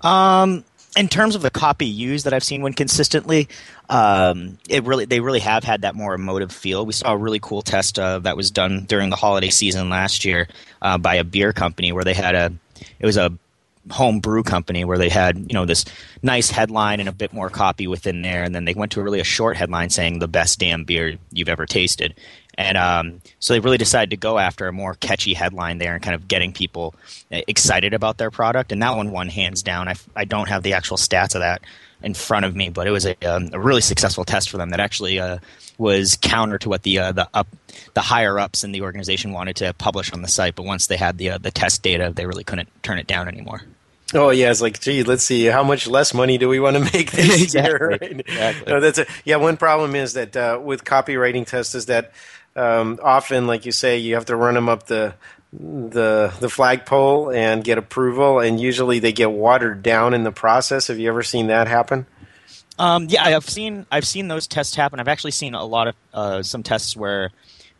Um, 0.00 0.64
in 0.98 1.08
terms 1.08 1.36
of 1.36 1.42
the 1.42 1.50
copy 1.50 1.86
used 1.86 2.26
that 2.26 2.34
I've 2.34 2.42
seen 2.42 2.60
when 2.60 2.72
consistently, 2.72 3.48
um, 3.88 4.58
it 4.68 4.84
really 4.84 5.04
they 5.04 5.20
really 5.20 5.38
have 5.40 5.62
had 5.62 5.82
that 5.82 5.94
more 5.94 6.12
emotive 6.12 6.50
feel. 6.50 6.84
We 6.84 6.92
saw 6.92 7.12
a 7.12 7.16
really 7.16 7.38
cool 7.40 7.62
test 7.62 7.98
uh, 7.98 8.18
that 8.20 8.36
was 8.36 8.50
done 8.50 8.84
during 8.84 9.08
the 9.08 9.16
holiday 9.16 9.50
season 9.50 9.88
last 9.88 10.24
year 10.24 10.48
uh, 10.82 10.98
by 10.98 11.14
a 11.14 11.24
beer 11.24 11.52
company 11.52 11.92
where 11.92 12.04
they 12.04 12.14
had 12.14 12.34
a 12.34 12.52
it 12.98 13.06
was 13.06 13.16
a 13.16 13.32
home 13.90 14.20
brew 14.20 14.42
company 14.42 14.84
where 14.84 14.98
they 14.98 15.08
had 15.08 15.38
you 15.38 15.54
know 15.54 15.64
this 15.64 15.84
nice 16.22 16.50
headline 16.50 17.00
and 17.00 17.08
a 17.08 17.12
bit 17.12 17.32
more 17.32 17.48
copy 17.48 17.86
within 17.86 18.20
there 18.20 18.42
and 18.42 18.54
then 18.54 18.66
they 18.66 18.74
went 18.74 18.92
to 18.92 19.00
a 19.00 19.02
really 19.02 19.20
a 19.20 19.24
short 19.24 19.56
headline 19.56 19.88
saying 19.88 20.18
the 20.18 20.28
best 20.28 20.58
damn 20.58 20.84
beer 20.84 21.16
you've 21.32 21.48
ever 21.48 21.64
tasted 21.64 22.14
and 22.58 22.76
um, 22.76 23.22
so 23.38 23.54
they 23.54 23.60
really 23.60 23.78
decided 23.78 24.10
to 24.10 24.16
go 24.16 24.36
after 24.36 24.66
a 24.66 24.72
more 24.72 24.94
catchy 24.94 25.32
headline 25.32 25.78
there 25.78 25.94
and 25.94 26.02
kind 26.02 26.16
of 26.16 26.26
getting 26.26 26.52
people 26.52 26.94
uh, 27.32 27.40
excited 27.46 27.94
about 27.94 28.18
their 28.18 28.30
product 28.30 28.72
and 28.72 28.82
that 28.82 28.96
one 28.96 29.12
won 29.12 29.28
hands 29.28 29.62
down 29.62 29.88
i, 29.88 29.94
I 30.14 30.26
don't 30.26 30.48
have 30.48 30.62
the 30.62 30.74
actual 30.74 30.98
stats 30.98 31.34
of 31.34 31.40
that 31.40 31.62
in 32.02 32.12
front 32.12 32.44
of 32.44 32.54
me 32.54 32.68
but 32.68 32.86
it 32.86 32.90
was 32.90 33.06
a, 33.06 33.16
um, 33.24 33.48
a 33.52 33.60
really 33.60 33.80
successful 33.80 34.24
test 34.24 34.50
for 34.50 34.58
them 34.58 34.70
that 34.70 34.80
actually 34.80 35.18
uh, 35.18 35.38
was 35.78 36.18
counter 36.20 36.58
to 36.58 36.68
what 36.68 36.82
the 36.82 36.98
uh, 36.98 37.12
the 37.12 37.28
up 37.32 37.46
the 37.94 38.02
higher 38.02 38.38
ups 38.38 38.64
in 38.64 38.72
the 38.72 38.82
organization 38.82 39.32
wanted 39.32 39.56
to 39.56 39.72
publish 39.74 40.12
on 40.12 40.20
the 40.22 40.28
site 40.28 40.54
but 40.54 40.64
once 40.64 40.88
they 40.88 40.96
had 40.96 41.16
the 41.16 41.30
uh, 41.30 41.38
the 41.38 41.50
test 41.50 41.82
data 41.82 42.12
they 42.14 42.26
really 42.26 42.44
couldn't 42.44 42.68
turn 42.82 42.98
it 42.98 43.06
down 43.06 43.28
anymore 43.28 43.62
Oh 44.14 44.30
yeah, 44.30 44.50
it's 44.50 44.62
like, 44.62 44.80
gee, 44.80 45.02
let's 45.02 45.22
see, 45.22 45.44
how 45.44 45.62
much 45.62 45.86
less 45.86 46.14
money 46.14 46.38
do 46.38 46.48
we 46.48 46.60
want 46.60 46.76
to 46.76 46.80
make 46.94 47.10
this 47.10 47.42
exactly. 47.42 47.70
year? 47.70 47.88
Right? 47.88 48.20
Exactly. 48.28 48.72
No, 48.72 48.80
that's 48.80 48.98
a, 48.98 49.06
yeah. 49.24 49.36
One 49.36 49.56
problem 49.56 49.94
is 49.94 50.14
that 50.14 50.36
uh, 50.36 50.58
with 50.62 50.84
copywriting 50.84 51.46
tests 51.46 51.74
is 51.74 51.86
that 51.86 52.12
um, 52.58 52.98
often, 53.02 53.46
like 53.46 53.64
you 53.66 53.72
say, 53.72 53.98
you 53.98 54.14
have 54.14 54.26
to 54.26 54.36
run 54.36 54.54
them 54.54 54.68
up 54.68 54.86
the 54.86 55.14
the 55.52 56.32
the 56.40 56.48
flagpole 56.48 57.30
and 57.30 57.64
get 57.64 57.78
approval, 57.78 58.40
and 58.40 58.60
usually 58.60 58.98
they 58.98 59.12
get 59.12 59.30
watered 59.30 59.82
down 59.82 60.12
in 60.14 60.24
the 60.24 60.32
process. 60.32 60.88
Have 60.88 60.98
you 60.98 61.08
ever 61.08 61.22
seen 61.22 61.46
that 61.46 61.68
happen? 61.68 62.06
Um, 62.78 63.06
yeah, 63.08 63.24
I've 63.24 63.48
seen 63.48 63.86
I've 63.90 64.06
seen 64.06 64.28
those 64.28 64.46
tests 64.46 64.74
happen. 64.74 65.00
I've 65.00 65.08
actually 65.08 65.32
seen 65.32 65.54
a 65.54 65.64
lot 65.64 65.88
of 65.88 65.94
uh, 66.12 66.42
some 66.42 66.62
tests 66.62 66.96
where 66.96 67.30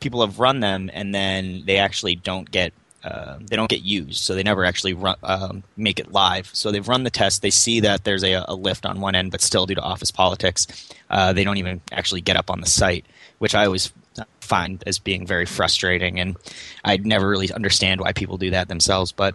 people 0.00 0.20
have 0.20 0.38
run 0.38 0.60
them 0.60 0.90
and 0.92 1.14
then 1.14 1.62
they 1.66 1.78
actually 1.78 2.14
don't 2.14 2.50
get 2.50 2.72
uh, 3.04 3.38
they 3.40 3.54
don't 3.54 3.70
get 3.70 3.82
used, 3.82 4.19
so 4.19 4.34
they 4.34 4.42
never 4.42 4.64
actually 4.64 4.92
run, 4.92 5.14
um, 5.22 5.62
make 5.76 6.00
it 6.00 6.10
live. 6.10 6.50
So 6.52 6.72
they've 6.72 6.86
run 6.86 7.04
the 7.04 7.10
test. 7.10 7.42
They 7.42 7.50
see 7.50 7.80
that 7.80 8.02
there's 8.02 8.25
a, 8.25 8.44
a 8.48 8.54
lift 8.54 8.84
on 8.84 9.00
one 9.00 9.14
end, 9.14 9.30
but 9.30 9.40
still, 9.40 9.66
due 9.66 9.76
to 9.76 9.80
office 9.80 10.10
politics, 10.10 10.66
uh, 11.08 11.32
they 11.32 11.44
don't 11.44 11.58
even 11.58 11.80
actually 11.92 12.22
get 12.22 12.36
up 12.36 12.50
on 12.50 12.60
the 12.60 12.66
site, 12.66 13.06
which 13.38 13.54
I 13.54 13.66
always 13.66 13.92
find 14.41 14.82
as 14.87 14.99
being 14.99 15.26
very 15.26 15.47
frustrating. 15.47 16.19
And 16.19 16.37
I 16.85 16.97
never 16.97 17.29
really 17.29 17.53
understand 17.53 18.00
why 18.00 18.12
people 18.12 18.38
do 18.38 18.50
that 18.50 18.69
themselves, 18.69 19.12
but 19.12 19.35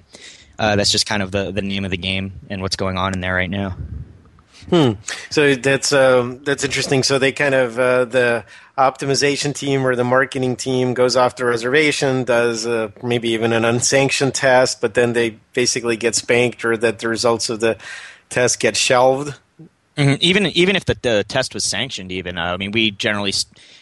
uh, 0.59 0.75
that's 0.75 0.91
just 0.91 1.05
kind 1.05 1.23
of 1.23 1.31
the, 1.31 1.51
the 1.51 1.61
name 1.61 1.85
of 1.85 1.91
the 1.91 1.97
game 1.97 2.33
and 2.49 2.61
what's 2.61 2.75
going 2.75 2.97
on 2.97 3.13
in 3.13 3.21
there 3.21 3.35
right 3.35 3.49
now. 3.49 3.77
Hmm. 4.69 4.91
So 5.29 5.55
that's 5.55 5.91
um, 5.91 6.41
that's 6.43 6.63
interesting. 6.63 7.03
So 7.03 7.19
they 7.19 7.33
kind 7.33 7.53
of 7.53 7.77
uh, 7.77 8.05
the 8.05 8.45
optimization 8.77 9.53
team 9.53 9.85
or 9.85 9.95
the 9.95 10.05
marketing 10.05 10.55
team 10.55 10.93
goes 10.93 11.17
off 11.17 11.35
the 11.35 11.45
reservation, 11.45 12.23
does 12.23 12.65
uh, 12.65 12.91
maybe 13.03 13.29
even 13.29 13.51
an 13.51 13.65
unsanctioned 13.65 14.33
test, 14.33 14.79
but 14.79 14.93
then 14.93 15.13
they 15.13 15.31
basically 15.53 15.97
get 15.97 16.15
spanked 16.15 16.63
or 16.63 16.77
that 16.77 16.99
the 16.99 17.09
results 17.09 17.49
of 17.49 17.59
the 17.59 17.77
test 18.29 18.59
get 18.61 18.77
shelved. 18.77 19.37
Mm-hmm. 19.97 20.15
Even 20.21 20.45
even 20.47 20.75
if 20.75 20.85
the, 20.85 20.97
the 21.01 21.25
test 21.27 21.53
was 21.53 21.63
sanctioned, 21.63 22.11
even 22.11 22.37
uh, 22.37 22.53
I 22.53 22.57
mean, 22.57 22.71
we 22.71 22.91
generally 22.91 23.33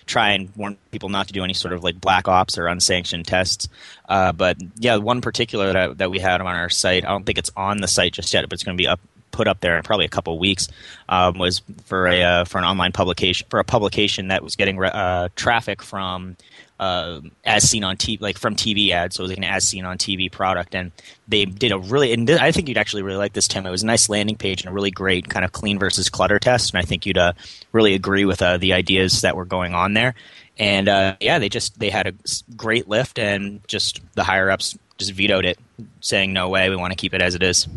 try 0.05 0.31
and 0.31 0.55
warn 0.55 0.77
people 0.91 1.09
not 1.09 1.27
to 1.27 1.33
do 1.33 1.43
any 1.43 1.53
sort 1.53 1.73
of 1.73 1.83
like 1.83 1.99
black 1.99 2.27
ops 2.27 2.57
or 2.57 2.67
unsanctioned 2.67 3.27
tests. 3.27 3.67
Uh, 4.07 4.31
but 4.31 4.57
yeah, 4.77 4.97
one 4.97 5.21
particular 5.21 5.73
that, 5.73 5.97
that 5.97 6.11
we 6.11 6.19
had 6.19 6.41
on 6.41 6.47
our 6.47 6.69
site, 6.69 7.05
I 7.05 7.09
don't 7.09 7.25
think 7.25 7.37
it's 7.37 7.51
on 7.55 7.81
the 7.81 7.87
site 7.87 8.13
just 8.13 8.33
yet, 8.33 8.43
but 8.43 8.53
it's 8.53 8.63
going 8.63 8.77
to 8.77 8.81
be 8.81 8.87
up 8.87 8.99
put 9.31 9.47
up 9.47 9.61
there 9.61 9.77
in 9.77 9.83
probably 9.83 10.05
a 10.05 10.09
couple 10.09 10.37
weeks 10.37 10.67
um, 11.09 11.37
was 11.37 11.61
for 11.85 12.07
a 12.07 12.21
uh, 12.21 12.45
for 12.45 12.57
an 12.57 12.65
online 12.65 12.91
publication 12.91 13.47
for 13.49 13.59
a 13.59 13.63
publication 13.63 14.27
that 14.27 14.43
was 14.43 14.55
getting 14.55 14.81
uh, 14.83 15.29
traffic 15.35 15.81
from 15.81 16.35
uh, 16.81 17.21
as 17.45 17.69
seen 17.69 17.83
on 17.83 17.95
TV, 17.95 18.19
like 18.19 18.39
from 18.39 18.55
TV 18.55 18.89
ads. 18.89 19.15
So 19.15 19.21
it 19.21 19.25
was 19.25 19.31
like 19.31 19.37
an 19.37 19.43
as 19.43 19.63
seen 19.63 19.85
on 19.85 19.99
TV 19.99 20.31
product, 20.31 20.73
and 20.73 20.91
they 21.27 21.45
did 21.45 21.71
a 21.71 21.77
really. 21.77 22.11
And 22.11 22.29
I 22.29 22.51
think 22.51 22.67
you'd 22.67 22.77
actually 22.77 23.03
really 23.03 23.19
like 23.19 23.33
this, 23.33 23.47
Tim. 23.47 23.67
It 23.67 23.69
was 23.69 23.83
a 23.83 23.85
nice 23.85 24.09
landing 24.09 24.35
page 24.35 24.61
and 24.61 24.71
a 24.71 24.73
really 24.73 24.89
great 24.89 25.29
kind 25.29 25.45
of 25.45 25.51
clean 25.51 25.77
versus 25.77 26.09
clutter 26.09 26.39
test, 26.39 26.73
and 26.73 26.81
I 26.81 26.85
think 26.85 27.05
you'd 27.05 27.19
uh, 27.19 27.33
really 27.71 27.93
agree 27.93 28.25
with 28.25 28.41
uh, 28.41 28.57
the 28.57 28.73
ideas 28.73 29.21
that 29.21 29.35
were 29.35 29.45
going 29.45 29.75
on 29.75 29.93
there. 29.93 30.15
And 30.57 30.89
uh, 30.89 31.17
yeah, 31.19 31.37
they 31.37 31.49
just 31.49 31.79
they 31.79 31.91
had 31.91 32.07
a 32.07 32.13
great 32.57 32.87
lift, 32.87 33.19
and 33.19 33.61
just 33.67 34.01
the 34.15 34.23
higher 34.23 34.49
ups 34.49 34.75
just 34.97 35.11
vetoed 35.11 35.45
it, 35.45 35.59
saying 35.99 36.33
no 36.33 36.49
way, 36.49 36.71
we 36.71 36.75
want 36.75 36.91
to 36.91 36.97
keep 36.97 37.13
it 37.13 37.21
as 37.21 37.35
it 37.35 37.43
is. 37.43 37.67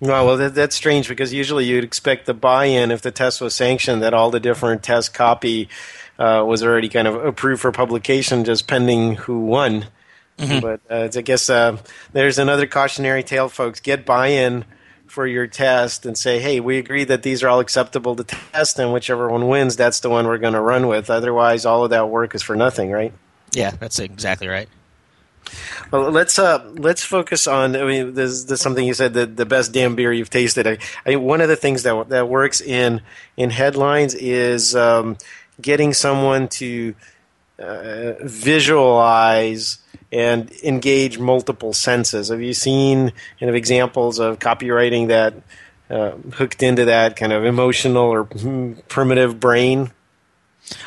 No, 0.00 0.26
well, 0.26 0.36
that, 0.36 0.54
that's 0.54 0.74
strange 0.74 1.08
because 1.08 1.32
usually 1.32 1.64
you'd 1.64 1.84
expect 1.84 2.26
the 2.26 2.34
buy-in 2.34 2.90
if 2.90 3.02
the 3.02 3.12
test 3.12 3.40
was 3.40 3.54
sanctioned 3.54 4.02
that 4.02 4.12
all 4.12 4.32
the 4.32 4.40
different 4.40 4.82
test 4.82 5.14
copy 5.14 5.68
uh, 6.22 6.44
was 6.44 6.62
already 6.62 6.88
kind 6.88 7.08
of 7.08 7.16
approved 7.16 7.60
for 7.60 7.72
publication, 7.72 8.44
just 8.44 8.68
pending 8.68 9.16
who 9.16 9.40
won. 9.40 9.86
Mm-hmm. 10.38 10.60
But 10.60 10.80
uh, 10.88 11.08
I 11.18 11.20
guess 11.20 11.50
uh, 11.50 11.78
there's 12.12 12.38
another 12.38 12.66
cautionary 12.66 13.24
tale, 13.24 13.48
folks. 13.48 13.80
Get 13.80 14.06
buy-in 14.06 14.64
for 15.06 15.26
your 15.26 15.46
test 15.46 16.06
and 16.06 16.16
say, 16.16 16.38
hey, 16.38 16.60
we 16.60 16.78
agree 16.78 17.04
that 17.04 17.22
these 17.22 17.42
are 17.42 17.48
all 17.48 17.60
acceptable 17.60 18.14
to 18.16 18.24
test, 18.24 18.78
and 18.78 18.92
whichever 18.92 19.28
one 19.28 19.48
wins, 19.48 19.76
that's 19.76 20.00
the 20.00 20.08
one 20.08 20.26
we're 20.26 20.38
going 20.38 20.54
to 20.54 20.60
run 20.60 20.86
with. 20.86 21.10
Otherwise, 21.10 21.66
all 21.66 21.84
of 21.84 21.90
that 21.90 22.08
work 22.08 22.34
is 22.36 22.42
for 22.42 22.54
nothing, 22.54 22.92
right? 22.92 23.12
Yeah, 23.52 23.72
that's 23.72 23.98
exactly 23.98 24.46
right. 24.46 24.68
Well, 25.90 26.10
let's 26.10 26.38
uh, 26.38 26.64
let's 26.74 27.02
focus 27.02 27.46
on. 27.46 27.76
I 27.76 27.84
mean, 27.84 28.14
there's, 28.14 28.46
there's 28.46 28.60
something 28.60 28.86
you 28.86 28.94
said 28.94 29.12
that 29.14 29.36
the 29.36 29.44
best 29.44 29.72
damn 29.72 29.96
beer 29.96 30.12
you've 30.12 30.30
tasted. 30.30 30.66
I, 30.66 30.78
I 31.04 31.16
one 31.16 31.40
of 31.40 31.48
the 31.48 31.56
things 31.56 31.82
that 31.82 32.08
that 32.08 32.28
works 32.28 32.60
in 32.60 33.02
in 33.36 33.50
headlines 33.50 34.14
is 34.14 34.74
um, 34.74 35.18
getting 35.60 35.92
someone 35.92 36.48
to 36.48 36.94
uh, 37.58 38.12
visualize 38.22 39.78
and 40.10 40.50
engage 40.62 41.18
multiple 41.18 41.72
senses. 41.72 42.28
Have 42.28 42.42
you 42.42 42.54
seen 42.54 43.12
kind 43.40 43.50
of 43.50 43.54
examples 43.54 44.18
of 44.18 44.38
copywriting 44.38 45.08
that 45.08 45.34
uh, 45.88 46.12
hooked 46.34 46.62
into 46.62 46.86
that 46.86 47.16
kind 47.16 47.32
of 47.32 47.44
emotional 47.44 48.04
or 48.04 48.24
primitive 48.88 49.40
brain? 49.40 49.90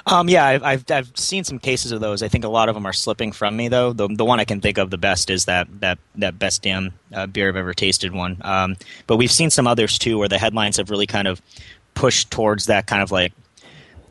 Um, 0.05 0.29
yeah, 0.29 0.45
I've, 0.45 0.63
I've, 0.63 0.91
I've 0.91 1.11
seen 1.15 1.43
some 1.43 1.59
cases 1.59 1.91
of 1.91 2.01
those. 2.01 2.23
I 2.23 2.27
think 2.27 2.43
a 2.43 2.49
lot 2.49 2.69
of 2.69 2.75
them 2.75 2.85
are 2.85 2.93
slipping 2.93 3.31
from 3.31 3.55
me 3.55 3.67
though. 3.67 3.93
The 3.93 4.07
the 4.07 4.25
one 4.25 4.39
I 4.39 4.45
can 4.45 4.61
think 4.61 4.77
of 4.77 4.89
the 4.89 4.97
best 4.97 5.29
is 5.29 5.45
that 5.45 5.67
that 5.81 5.99
that 6.15 6.39
best 6.39 6.63
damn 6.63 6.93
uh, 7.13 7.27
beer 7.27 7.49
I've 7.49 7.55
ever 7.55 7.73
tasted 7.73 8.13
one. 8.13 8.37
Um, 8.41 8.77
but 9.05 9.17
we've 9.17 9.31
seen 9.31 9.49
some 9.49 9.67
others 9.67 9.99
too 9.99 10.17
where 10.17 10.29
the 10.29 10.37
headlines 10.37 10.77
have 10.77 10.89
really 10.89 11.07
kind 11.07 11.27
of 11.27 11.41
pushed 11.93 12.31
towards 12.31 12.65
that 12.67 12.87
kind 12.87 13.03
of 13.03 13.11
like 13.11 13.33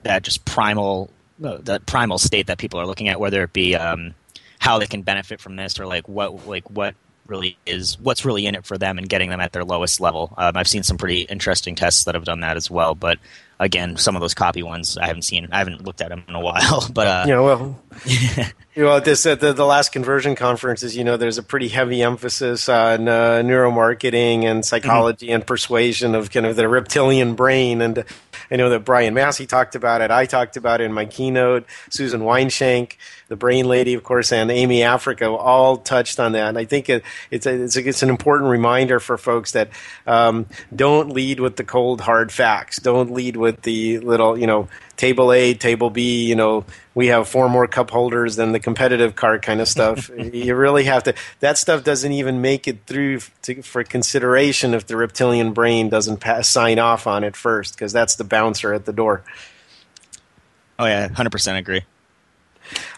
that 0.04 0.22
just 0.22 0.44
primal 0.44 1.10
uh, 1.44 1.58
that 1.62 1.84
primal 1.86 2.18
state 2.18 2.46
that 2.46 2.58
people 2.58 2.80
are 2.80 2.86
looking 2.86 3.08
at, 3.08 3.18
whether 3.18 3.42
it 3.42 3.52
be 3.52 3.74
um, 3.74 4.14
how 4.58 4.78
they 4.78 4.86
can 4.86 5.02
benefit 5.02 5.40
from 5.40 5.56
this 5.56 5.78
or 5.78 5.86
like 5.86 6.08
what 6.08 6.46
like 6.46 6.70
what 6.70 6.94
really 7.26 7.56
is 7.64 7.98
what's 8.00 8.24
really 8.24 8.46
in 8.46 8.54
it 8.54 8.66
for 8.66 8.76
them 8.76 8.98
and 8.98 9.08
getting 9.08 9.30
them 9.30 9.40
at 9.40 9.52
their 9.52 9.64
lowest 9.64 10.00
level. 10.00 10.32
Um, 10.36 10.56
I've 10.56 10.68
seen 10.68 10.82
some 10.82 10.98
pretty 10.98 11.22
interesting 11.22 11.74
tests 11.74 12.04
that 12.04 12.14
have 12.14 12.24
done 12.24 12.40
that 12.40 12.56
as 12.56 12.70
well, 12.70 12.94
but 12.94 13.18
again, 13.58 13.96
some 13.96 14.14
of 14.16 14.20
those 14.20 14.34
copy 14.34 14.62
ones 14.62 14.98
I 14.98 15.06
haven't 15.06 15.22
seen. 15.22 15.48
I 15.52 15.58
haven't 15.58 15.84
looked 15.84 16.00
at 16.00 16.10
them 16.10 16.24
in 16.28 16.34
a 16.34 16.40
while, 16.40 16.88
but 16.92 17.06
uh, 17.06 17.24
yeah, 17.26 17.40
well, 17.40 17.80
you 18.06 18.82
know, 18.82 19.00
this 19.00 19.24
uh, 19.26 19.34
the 19.34 19.52
the 19.52 19.64
last 19.64 19.92
conversion 19.92 20.34
conferences, 20.36 20.96
you 20.96 21.04
know, 21.04 21.16
there's 21.16 21.38
a 21.38 21.42
pretty 21.42 21.68
heavy 21.68 22.02
emphasis 22.02 22.68
on 22.68 23.08
uh, 23.08 23.42
neuromarketing 23.44 24.44
and 24.44 24.64
psychology 24.64 25.26
mm-hmm. 25.26 25.36
and 25.36 25.46
persuasion 25.46 26.14
of 26.14 26.30
kind 26.30 26.46
of 26.46 26.56
the 26.56 26.68
reptilian 26.68 27.34
brain, 27.34 27.80
and 27.80 28.04
I 28.54 28.56
know 28.56 28.70
that 28.70 28.84
Brian 28.84 29.14
Massey 29.14 29.48
talked 29.48 29.74
about 29.74 30.00
it. 30.00 30.12
I 30.12 30.26
talked 30.26 30.56
about 30.56 30.80
it 30.80 30.84
in 30.84 30.92
my 30.92 31.06
keynote. 31.06 31.66
Susan 31.90 32.20
Weinschenk, 32.20 32.92
the 33.26 33.34
Brain 33.34 33.66
Lady, 33.66 33.94
of 33.94 34.04
course, 34.04 34.30
and 34.30 34.48
Amy 34.48 34.84
Africa 34.84 35.28
all 35.28 35.76
touched 35.76 36.20
on 36.20 36.30
that. 36.32 36.50
And 36.50 36.56
I 36.58 36.64
think 36.64 36.88
it, 36.88 37.02
it's, 37.32 37.46
a, 37.46 37.64
it's, 37.64 37.76
a, 37.76 37.88
it's, 37.88 38.04
an 38.04 38.10
important 38.10 38.52
reminder 38.52 39.00
for 39.00 39.18
folks 39.18 39.50
that 39.52 39.70
um, 40.06 40.46
don't 40.72 41.10
lead 41.10 41.40
with 41.40 41.56
the 41.56 41.64
cold, 41.64 42.02
hard 42.02 42.30
facts. 42.30 42.78
Don't 42.78 43.10
lead 43.10 43.36
with 43.36 43.62
the 43.62 43.98
little, 43.98 44.38
you 44.38 44.46
know, 44.46 44.68
table 44.96 45.32
A, 45.32 45.54
table 45.54 45.90
B, 45.90 46.24
you 46.24 46.34
know, 46.34 46.64
we 46.94 47.08
have 47.08 47.28
four 47.28 47.48
more 47.48 47.66
cup 47.66 47.90
holders 47.90 48.36
than 48.36 48.52
the 48.52 48.60
competitive 48.60 49.16
cart 49.16 49.42
kind 49.42 49.60
of 49.60 49.68
stuff. 49.68 50.10
you 50.32 50.54
really 50.54 50.84
have 50.84 51.02
to, 51.04 51.14
that 51.40 51.58
stuff 51.58 51.84
doesn't 51.84 52.12
even 52.12 52.40
make 52.40 52.68
it 52.68 52.86
through 52.86 53.20
to, 53.42 53.62
for 53.62 53.84
consideration 53.84 54.74
if 54.74 54.86
the 54.86 54.96
reptilian 54.96 55.52
brain 55.52 55.88
doesn't 55.88 56.18
pass, 56.18 56.48
sign 56.48 56.78
off 56.78 57.06
on 57.06 57.24
it 57.24 57.36
first, 57.36 57.74
because 57.74 57.92
that's 57.92 58.16
the 58.16 58.24
bouncer 58.24 58.72
at 58.72 58.84
the 58.84 58.92
door. 58.92 59.24
Oh, 60.78 60.86
yeah, 60.86 61.08
100% 61.08 61.58
agree. 61.58 61.82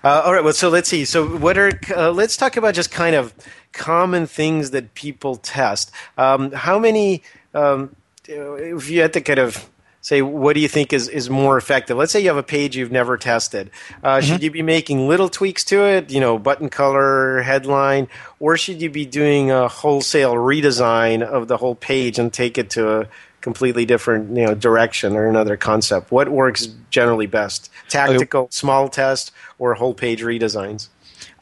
Uh, 0.05 0.23
all 0.25 0.33
right. 0.33 0.45
Well, 0.45 0.53
so 0.53 0.69
let's 0.69 0.89
see. 0.89 1.05
So, 1.05 1.27
what 1.27 1.59
are 1.59 1.73
uh, 1.95 2.13
let's 2.13 2.37
talk 2.37 2.57
about 2.57 2.75
just 2.75 2.93
kind 2.93 3.17
of 3.17 3.35
common 3.73 4.27
things 4.27 4.71
that 4.71 4.95
people 4.95 5.37
test. 5.37 5.91
Um, 6.17 6.53
how 6.53 6.79
many? 6.79 7.23
Um, 7.55 7.95
if 8.29 8.91
you 8.91 9.03
had 9.03 9.13
to 9.15 9.21
kind 9.21 9.39
of 9.39 9.69
say 10.07 10.23
what 10.23 10.53
do 10.53 10.61
you 10.61 10.69
think 10.69 10.93
is, 10.93 11.09
is 11.09 11.29
more 11.29 11.59
effective 11.59 11.97
let's 11.97 12.13
say 12.13 12.21
you 12.21 12.29
have 12.29 12.37
a 12.37 12.43
page 12.43 12.77
you've 12.77 12.93
never 12.93 13.17
tested 13.17 13.73
uh, 14.05 14.19
mm-hmm. 14.19 14.27
should 14.27 14.41
you 14.41 14.53
be 14.53 14.63
making 14.63 15.09
little 15.09 15.29
tweaks 15.29 15.65
to 15.65 15.85
it 15.85 16.13
you 16.13 16.21
know 16.21 16.39
button 16.39 16.69
color 16.69 17.43
headline 17.43 18.07
or 18.39 18.57
should 18.57 18.81
you 18.81 18.89
be 18.89 19.05
doing 19.05 19.51
a 19.51 19.67
wholesale 19.67 20.35
redesign 20.35 21.23
of 21.23 21.49
the 21.49 21.57
whole 21.57 21.75
page 21.75 22.21
and 22.21 22.33
take 22.33 22.57
it 22.57 22.71
to 22.71 23.01
a 23.01 23.09
completely 23.41 23.85
different 23.85 24.37
you 24.37 24.47
know 24.47 24.55
direction 24.55 25.17
or 25.17 25.27
another 25.27 25.57
concept 25.57 26.13
what 26.13 26.29
works 26.29 26.69
generally 26.89 27.27
best 27.27 27.69
tactical 27.89 28.47
small 28.53 28.89
test 28.89 29.33
or 29.59 29.75
whole 29.75 29.95
page 29.95 30.23
redesigns 30.23 30.89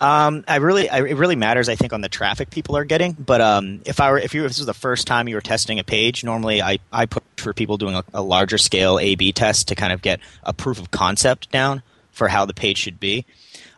um, 0.01 0.45
I 0.49 0.57
really, 0.57 0.89
I, 0.91 0.99
it 0.99 1.17
really 1.17 1.37
matters. 1.37 1.69
I 1.69 1.77
think 1.77 1.93
on 1.93 2.01
the 2.01 2.09
traffic 2.09 2.51
people 2.51 2.77
are 2.77 2.85
getting. 2.85 3.13
But 3.13 3.41
um, 3.41 3.81
if 3.87 4.01
I 4.01 4.11
were, 4.11 4.19
if, 4.19 4.35
you, 4.35 4.45
if 4.45 4.51
this 4.51 4.59
was 4.59 4.67
the 4.67 4.75
first 4.75 5.07
time 5.07 5.29
you 5.29 5.37
were 5.37 5.41
testing 5.41 5.79
a 5.79 5.85
page, 5.85 6.25
normally 6.25 6.61
I, 6.61 6.79
I 6.93 7.07
put 7.07 7.23
for 7.45 7.53
people 7.53 7.77
doing 7.77 7.95
a, 7.95 8.05
a 8.13 8.23
larger 8.23 8.59
scale 8.59 8.99
A/B 8.99 9.33
test 9.33 9.69
to 9.69 9.77
kind 9.77 9.93
of 9.93 10.03
get 10.03 10.19
a 10.43 10.53
proof 10.53 10.81
of 10.81 10.91
concept 10.91 11.51
down 11.53 11.83
for 12.11 12.27
how 12.27 12.45
the 12.45 12.55
page 12.55 12.79
should 12.79 12.99
be. 12.99 13.25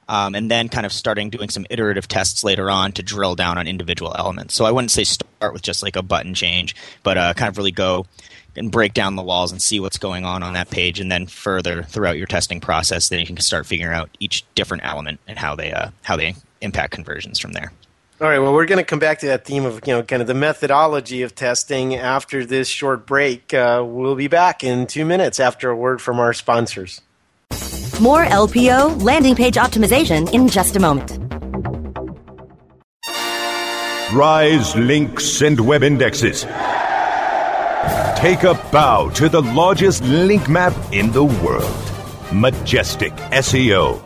Um, 0.09 0.37
and 0.37 0.49
then 0.49 0.69
kind 0.69 0.87
of 0.87 0.93
starting 0.93 1.31
doing 1.31 1.51
some 1.51 1.67
iterative 1.69 2.07
tests 2.07 2.45
later 2.45 2.71
on 2.71 2.93
to 2.93 3.03
drill 3.03 3.35
down 3.35 3.59
on 3.59 3.67
individual 3.67 4.15
elements. 4.17 4.55
So 4.55 4.65
I 4.65 4.71
wouldn't 4.71 4.93
say 4.93 5.03
start 5.03 5.53
with 5.53 5.63
just 5.63 5.83
like 5.83 5.97
a 5.97 6.03
button 6.03 6.33
change, 6.33 6.77
but 7.03 7.19
uh, 7.19 7.35
kind 7.35 7.49
of 7.49 7.59
really 7.59 7.73
go 7.73 8.07
and 8.55 8.71
break 8.71 8.95
down 8.95 9.17
the 9.17 9.23
walls 9.23 9.51
and 9.51 9.61
see 9.61 9.81
what's 9.81 9.99
going 9.99 10.25
on 10.25 10.45
on 10.45 10.55
that 10.55 10.71
page, 10.71 11.01
and 11.01 11.11
then 11.11 11.27
further 11.27 11.83
throughout 11.83 12.17
your 12.17 12.29
testing 12.29 12.61
process, 12.61 13.09
then 13.09 13.19
you 13.19 13.27
can 13.27 13.37
start 13.39 13.67
figuring 13.67 13.95
out 13.95 14.09
each 14.21 14.45
different 14.55 14.85
element 14.85 15.19
and 15.27 15.39
how 15.39 15.57
they 15.57 15.73
uh, 15.73 15.91
how 16.03 16.17
they 16.17 16.37
impact 16.61 16.93
conversions 16.93 17.39
from 17.39 17.53
there. 17.53 17.73
All 18.19 18.29
right. 18.29 18.39
Well, 18.39 18.55
we're 18.55 18.67
going 18.67 18.79
to 18.79 18.85
come 18.85 18.99
back 18.99 19.19
to 19.21 19.27
that 19.27 19.45
theme 19.45 19.67
of 19.67 19.81
you 19.87 19.93
know 19.93 20.03
kind 20.03 20.23
of 20.23 20.29
the 20.29 20.35
methodology 20.35 21.23
of 21.23 21.35
testing 21.35 21.95
after 21.95 22.47
this 22.47 22.69
short 22.69 23.07
break. 23.07 23.53
Uh, 23.53 23.85
we'll 23.87 24.15
be 24.15 24.29
back 24.29 24.65
in 24.65 24.87
two 24.87 25.05
minutes 25.05 25.39
after 25.39 25.69
a 25.69 25.77
word 25.77 26.01
from 26.01 26.19
our 26.19 26.33
sponsors. 26.33 27.03
More 28.01 28.25
LPO 28.25 29.03
landing 29.03 29.35
page 29.35 29.57
optimization 29.57 30.33
in 30.33 30.49
just 30.49 30.77
a 30.77 30.81
moment. 30.81 31.19
Rise 34.15 34.77
links 34.77 35.43
and 35.43 35.59
web 35.59 35.83
indexes 35.83 36.47
Take 38.17 38.45
a 38.45 38.55
bow 38.73 39.11
to 39.11 39.29
the 39.29 39.43
largest 39.43 40.03
link 40.03 40.49
map 40.49 40.73
in 40.91 41.13
the 41.13 41.25
world 41.25 41.87
Majestic 42.33 43.13
SEO. 43.13 44.06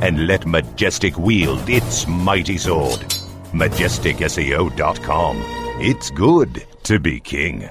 and 0.00 0.26
let 0.26 0.46
Majestic 0.46 1.18
wield 1.18 1.68
its 1.68 2.06
mighty 2.06 2.58
sword. 2.58 3.00
MajesticSEO.com. 3.52 5.36
It's 5.80 6.10
good 6.10 6.66
to 6.84 6.98
be 6.98 7.20
king. 7.20 7.70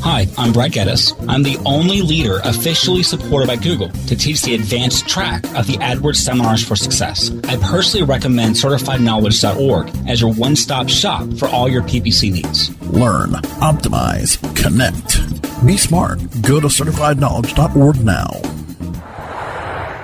Hi, 0.00 0.26
I'm 0.38 0.52
Brad 0.52 0.72
Geddes. 0.72 1.12
I'm 1.28 1.42
the 1.42 1.58
only 1.66 2.02
leader 2.02 2.38
officially 2.44 3.02
supported 3.02 3.48
by 3.48 3.56
Google 3.56 3.90
to 3.90 4.16
teach 4.16 4.42
the 4.42 4.54
advanced 4.54 5.08
track 5.08 5.44
of 5.56 5.66
the 5.66 5.74
AdWords 5.74 6.16
Seminars 6.16 6.66
for 6.66 6.76
Success. 6.76 7.30
I 7.44 7.56
personally 7.56 8.06
recommend 8.06 8.54
CertifiedKnowledge.org 8.54 10.08
as 10.08 10.20
your 10.20 10.32
one 10.32 10.54
stop 10.56 10.88
shop 10.88 11.28
for 11.34 11.48
all 11.48 11.68
your 11.68 11.82
PPC 11.82 12.32
needs. 12.32 12.70
Learn, 12.92 13.30
optimize, 13.60 14.38
connect. 14.56 15.66
Be 15.66 15.76
smart. 15.76 16.20
Go 16.42 16.60
to 16.60 16.68
CertifiedKnowledge.org 16.68 18.04
now. 18.04 18.30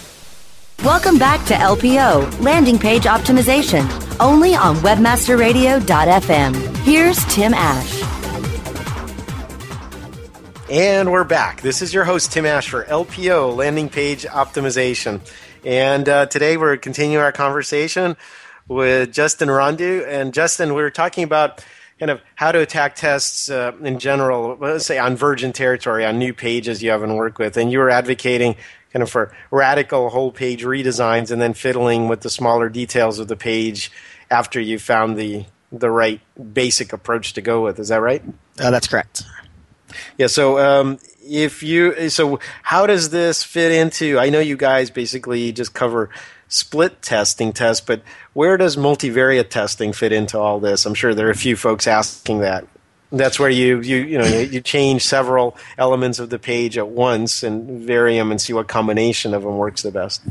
Welcome 0.84 1.18
back 1.18 1.46
to 1.46 1.54
LPO, 1.54 2.40
Landing 2.40 2.78
Page 2.80 3.04
Optimization. 3.04 3.88
only 4.18 4.56
on 4.56 4.74
webmasterradio.fm. 4.76 6.76
Here's 6.78 7.24
Tim 7.26 7.54
Ash. 7.54 8.02
And 10.68 11.12
we're 11.12 11.22
back. 11.24 11.62
This 11.62 11.80
is 11.80 11.94
your 11.94 12.04
host, 12.04 12.32
Tim 12.32 12.44
Ash, 12.44 12.68
for 12.68 12.82
LPO, 12.84 13.56
Landing 13.56 13.88
Page 13.88 14.24
Optimization. 14.24 15.20
And 15.64 16.08
uh, 16.08 16.26
today 16.26 16.56
we're 16.56 16.76
continuing 16.76 17.22
our 17.22 17.30
conversation 17.32 18.16
with 18.68 19.12
Justin 19.12 19.50
Rondeau. 19.50 20.04
And 20.06 20.32
Justin, 20.32 20.74
we 20.74 20.82
were 20.82 20.90
talking 20.90 21.24
about 21.24 21.64
kind 21.98 22.10
of 22.10 22.20
how 22.36 22.52
to 22.52 22.60
attack 22.60 22.94
tests 22.94 23.50
uh, 23.50 23.72
in 23.82 23.98
general, 23.98 24.56
let's 24.60 24.86
say 24.86 24.98
on 24.98 25.16
virgin 25.16 25.52
territory, 25.52 26.04
on 26.04 26.18
new 26.18 26.32
pages 26.32 26.82
you 26.82 26.90
haven't 26.90 27.16
worked 27.16 27.38
with. 27.38 27.56
And 27.56 27.72
you 27.72 27.78
were 27.78 27.90
advocating 27.90 28.56
kind 28.92 29.02
of 29.02 29.10
for 29.10 29.34
radical 29.50 30.10
whole 30.10 30.32
page 30.32 30.64
redesigns 30.64 31.30
and 31.30 31.42
then 31.42 31.54
fiddling 31.54 32.08
with 32.08 32.20
the 32.20 32.30
smaller 32.30 32.68
details 32.68 33.18
of 33.18 33.28
the 33.28 33.36
page 33.36 33.90
after 34.30 34.60
you 34.60 34.78
found 34.78 35.16
the 35.16 35.44
the 35.70 35.90
right 35.90 36.20
basic 36.54 36.94
approach 36.94 37.34
to 37.34 37.42
go 37.42 37.62
with. 37.62 37.78
Is 37.78 37.88
that 37.88 38.00
right? 38.00 38.22
Uh, 38.58 38.70
that's 38.70 38.86
correct. 38.86 39.22
Yeah. 40.16 40.28
So 40.28 40.58
um, 40.58 40.98
if 41.22 41.62
you 41.62 42.08
so 42.08 42.38
how 42.62 42.86
does 42.86 43.10
this 43.10 43.42
fit 43.42 43.72
into? 43.72 44.18
I 44.18 44.30
know 44.30 44.40
you 44.40 44.56
guys 44.56 44.90
basically 44.90 45.52
just 45.52 45.74
cover 45.74 46.10
split 46.48 47.02
testing 47.02 47.52
test, 47.52 47.86
but 47.86 48.02
where 48.32 48.56
does 48.56 48.76
multivariate 48.76 49.50
testing 49.50 49.92
fit 49.92 50.12
into 50.12 50.38
all 50.38 50.58
this? 50.58 50.86
I'm 50.86 50.94
sure 50.94 51.14
there 51.14 51.28
are 51.28 51.30
a 51.30 51.36
few 51.36 51.56
folks 51.56 51.86
asking 51.86 52.40
that. 52.40 52.66
That's 53.10 53.38
where 53.38 53.48
you 53.48 53.80
you 53.80 53.96
you 53.96 54.18
know 54.18 54.26
you 54.26 54.60
change 54.60 55.02
several 55.02 55.56
elements 55.78 56.18
of 56.18 56.28
the 56.28 56.38
page 56.38 56.76
at 56.76 56.88
once 56.88 57.42
and 57.42 57.86
vary 57.86 58.16
them 58.16 58.30
and 58.30 58.38
see 58.38 58.52
what 58.52 58.68
combination 58.68 59.32
of 59.32 59.42
them 59.42 59.56
works 59.56 59.82
the 59.82 59.90
best. 59.90 60.22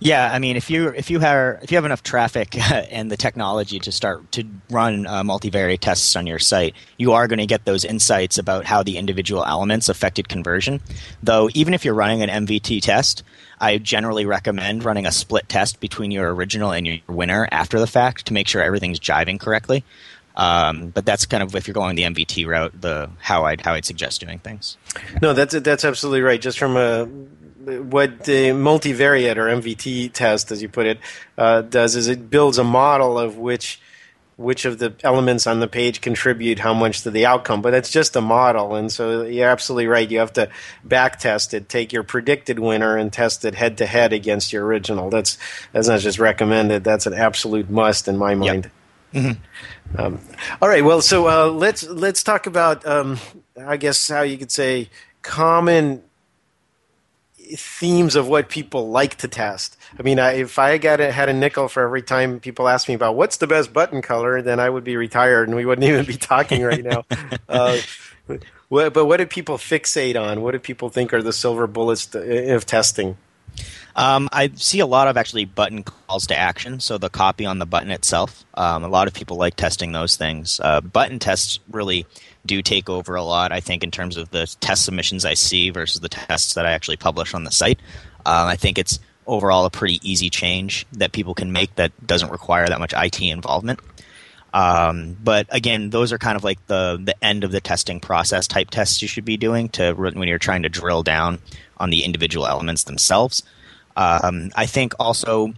Yeah, 0.00 0.30
I 0.32 0.38
mean, 0.38 0.56
if 0.56 0.70
you 0.70 0.88
if 0.88 1.10
you 1.10 1.18
have 1.18 1.62
if 1.62 1.72
you 1.72 1.76
have 1.76 1.84
enough 1.84 2.02
traffic 2.02 2.56
and 2.92 3.10
the 3.10 3.16
technology 3.16 3.78
to 3.80 3.92
start 3.92 4.30
to 4.32 4.44
run 4.70 5.06
uh, 5.06 5.22
multivariate 5.22 5.80
tests 5.80 6.14
on 6.14 6.26
your 6.26 6.38
site, 6.38 6.74
you 6.98 7.12
are 7.12 7.26
going 7.26 7.40
to 7.40 7.46
get 7.46 7.64
those 7.64 7.84
insights 7.84 8.38
about 8.38 8.64
how 8.64 8.82
the 8.82 8.96
individual 8.96 9.44
elements 9.44 9.88
affected 9.88 10.28
conversion. 10.28 10.80
Though, 11.22 11.50
even 11.54 11.74
if 11.74 11.84
you're 11.84 11.94
running 11.94 12.22
an 12.22 12.46
MVT 12.46 12.80
test, 12.82 13.24
I 13.60 13.78
generally 13.78 14.26
recommend 14.26 14.84
running 14.84 15.06
a 15.06 15.12
split 15.12 15.48
test 15.48 15.80
between 15.80 16.10
your 16.10 16.32
original 16.34 16.72
and 16.72 16.86
your 16.86 16.98
winner 17.08 17.48
after 17.50 17.78
the 17.78 17.86
fact 17.86 18.26
to 18.26 18.32
make 18.32 18.48
sure 18.48 18.62
everything's 18.62 19.00
jiving 19.00 19.40
correctly. 19.40 19.84
Um, 20.36 20.90
but 20.90 21.04
that's 21.04 21.26
kind 21.26 21.42
of 21.42 21.56
if 21.56 21.66
you're 21.66 21.74
going 21.74 21.96
the 21.96 22.04
MVT 22.04 22.46
route, 22.46 22.80
the 22.80 23.10
how 23.20 23.44
I'd 23.44 23.60
how 23.60 23.74
I'd 23.74 23.84
suggest 23.84 24.20
doing 24.20 24.38
things. 24.38 24.76
No, 25.20 25.32
that's 25.32 25.58
that's 25.60 25.84
absolutely 25.84 26.22
right. 26.22 26.40
Just 26.40 26.58
from 26.58 26.76
a 26.76 27.06
what 27.66 28.24
the 28.24 28.50
multivariate 28.50 29.36
or 29.36 29.46
MVT 29.46 30.12
test, 30.12 30.52
as 30.52 30.62
you 30.62 30.68
put 30.68 30.86
it, 30.86 30.98
uh, 31.36 31.62
does 31.62 31.96
is 31.96 32.06
it 32.06 32.30
builds 32.30 32.56
a 32.56 32.64
model 32.64 33.18
of 33.18 33.36
which 33.36 33.80
which 34.38 34.64
of 34.64 34.78
the 34.78 34.94
elements 35.02 35.48
on 35.48 35.58
the 35.58 35.66
page 35.66 36.00
contribute 36.00 36.60
how 36.60 36.72
much 36.72 37.02
to 37.02 37.10
the 37.10 37.26
outcome. 37.26 37.60
But 37.60 37.74
it's 37.74 37.90
just 37.90 38.16
a 38.16 38.20
model, 38.20 38.76
and 38.76 38.90
so 38.90 39.24
you're 39.24 39.48
absolutely 39.48 39.88
right. 39.88 40.10
You 40.10 40.20
have 40.20 40.32
to 40.34 40.48
back 40.84 41.18
test 41.18 41.52
it, 41.52 41.68
take 41.68 41.92
your 41.92 42.04
predicted 42.04 42.58
winner, 42.58 42.96
and 42.96 43.12
test 43.12 43.44
it 43.44 43.56
head 43.56 43.76
to 43.78 43.86
head 43.86 44.12
against 44.12 44.52
your 44.52 44.64
original. 44.64 45.10
That's 45.10 45.36
that's 45.72 45.88
not 45.88 46.00
just 46.00 46.18
recommended. 46.18 46.84
That's 46.84 47.06
an 47.06 47.14
absolute 47.14 47.68
must 47.68 48.08
in 48.08 48.16
my 48.16 48.34
mind. 48.34 48.70
Yep. 49.12 49.22
Mm-hmm. 49.24 50.00
Um, 50.00 50.20
all 50.62 50.68
right. 50.68 50.84
Well, 50.84 51.02
so 51.02 51.28
uh, 51.28 51.50
let's 51.50 51.82
let's 51.82 52.22
talk 52.22 52.46
about, 52.46 52.86
um, 52.86 53.18
I 53.60 53.76
guess, 53.76 54.08
how 54.08 54.22
you 54.22 54.38
could 54.38 54.52
say 54.52 54.88
common 55.22 56.02
themes 57.56 58.16
of 58.16 58.28
what 58.28 58.48
people 58.48 58.90
like 58.90 59.16
to 59.16 59.28
test. 59.28 59.76
I 59.98 60.02
mean, 60.02 60.18
I, 60.18 60.32
if 60.34 60.58
I 60.58 60.78
got 60.78 61.00
a, 61.00 61.10
had 61.10 61.28
a 61.28 61.32
nickel 61.32 61.68
for 61.68 61.82
every 61.82 62.02
time 62.02 62.40
people 62.40 62.68
ask 62.68 62.88
me 62.88 62.94
about 62.94 63.16
what's 63.16 63.38
the 63.38 63.46
best 63.46 63.72
button 63.72 64.02
color, 64.02 64.42
then 64.42 64.60
I 64.60 64.68
would 64.68 64.84
be 64.84 64.96
retired 64.96 65.48
and 65.48 65.56
we 65.56 65.64
wouldn't 65.64 65.86
even 65.86 66.04
be 66.04 66.16
talking 66.16 66.62
right 66.62 66.84
now. 66.84 67.04
uh, 67.48 67.78
what, 68.68 68.92
but 68.92 69.06
what 69.06 69.18
do 69.18 69.26
people 69.26 69.56
fixate 69.56 70.20
on? 70.20 70.42
What 70.42 70.52
do 70.52 70.58
people 70.58 70.90
think 70.90 71.12
are 71.14 71.22
the 71.22 71.32
silver 71.32 71.66
bullets 71.66 72.14
of 72.14 72.66
testing? 72.66 73.16
Um, 73.96 74.28
I 74.32 74.52
see 74.54 74.78
a 74.78 74.86
lot 74.86 75.08
of 75.08 75.16
actually 75.16 75.44
button 75.44 75.82
calls 75.82 76.28
to 76.28 76.36
action, 76.36 76.78
so 76.78 76.98
the 76.98 77.10
copy 77.10 77.44
on 77.46 77.58
the 77.58 77.66
button 77.66 77.90
itself. 77.90 78.44
Um, 78.54 78.84
a 78.84 78.88
lot 78.88 79.08
of 79.08 79.14
people 79.14 79.36
like 79.36 79.56
testing 79.56 79.90
those 79.90 80.14
things. 80.14 80.60
Uh, 80.62 80.80
button 80.80 81.18
tests 81.18 81.58
really 81.70 82.06
do 82.48 82.62
take 82.62 82.90
over 82.90 83.14
a 83.14 83.22
lot, 83.22 83.52
I 83.52 83.60
think, 83.60 83.84
in 83.84 83.92
terms 83.92 84.16
of 84.16 84.30
the 84.30 84.46
test 84.60 84.84
submissions 84.84 85.24
I 85.24 85.34
see 85.34 85.70
versus 85.70 86.00
the 86.00 86.08
tests 86.08 86.54
that 86.54 86.66
I 86.66 86.72
actually 86.72 86.96
publish 86.96 87.34
on 87.34 87.44
the 87.44 87.52
site. 87.52 87.78
Um, 88.26 88.48
I 88.48 88.56
think 88.56 88.78
it's 88.78 88.98
overall 89.26 89.66
a 89.66 89.70
pretty 89.70 90.00
easy 90.02 90.30
change 90.30 90.86
that 90.92 91.12
people 91.12 91.34
can 91.34 91.52
make 91.52 91.74
that 91.76 91.92
doesn't 92.04 92.32
require 92.32 92.66
that 92.66 92.80
much 92.80 92.94
IT 92.96 93.20
involvement. 93.20 93.78
Um, 94.52 95.16
but 95.22 95.46
again, 95.50 95.90
those 95.90 96.12
are 96.12 96.18
kind 96.18 96.36
of 96.36 96.42
like 96.42 96.66
the 96.66 96.98
the 97.02 97.22
end 97.22 97.44
of 97.44 97.52
the 97.52 97.60
testing 97.60 98.00
process 98.00 98.46
type 98.46 98.70
tests 98.70 99.02
you 99.02 99.08
should 99.08 99.26
be 99.26 99.36
doing 99.36 99.68
to 99.70 99.92
when 99.92 100.26
you're 100.26 100.38
trying 100.38 100.62
to 100.62 100.70
drill 100.70 101.02
down 101.02 101.38
on 101.76 101.90
the 101.90 102.02
individual 102.02 102.46
elements 102.46 102.84
themselves. 102.84 103.42
Um, 103.96 104.50
I 104.56 104.66
think 104.66 104.94
also 104.98 105.52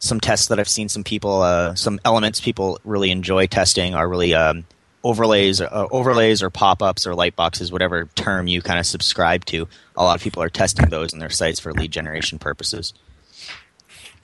some 0.00 0.18
tests 0.18 0.48
that 0.48 0.58
I've 0.58 0.68
seen 0.68 0.88
some 0.88 1.04
people, 1.04 1.42
uh, 1.42 1.76
some 1.76 2.00
elements 2.04 2.40
people 2.40 2.80
really 2.84 3.12
enjoy 3.12 3.46
testing 3.46 3.94
are 3.94 4.08
really 4.08 4.34
um, 4.34 4.64
overlays, 5.04 5.60
uh, 5.60 5.86
overlays 5.90 6.42
or 6.42 6.50
pop-ups 6.50 7.06
or 7.06 7.14
light 7.14 7.36
boxes, 7.36 7.72
whatever 7.72 8.06
term 8.14 8.46
you 8.46 8.62
kind 8.62 8.78
of 8.78 8.86
subscribe 8.86 9.44
to. 9.46 9.68
A 9.96 10.02
lot 10.02 10.16
of 10.16 10.22
people 10.22 10.42
are 10.42 10.48
testing 10.48 10.88
those 10.88 11.12
in 11.12 11.18
their 11.18 11.30
sites 11.30 11.60
for 11.60 11.72
lead 11.72 11.90
generation 11.90 12.38
purposes. 12.38 12.94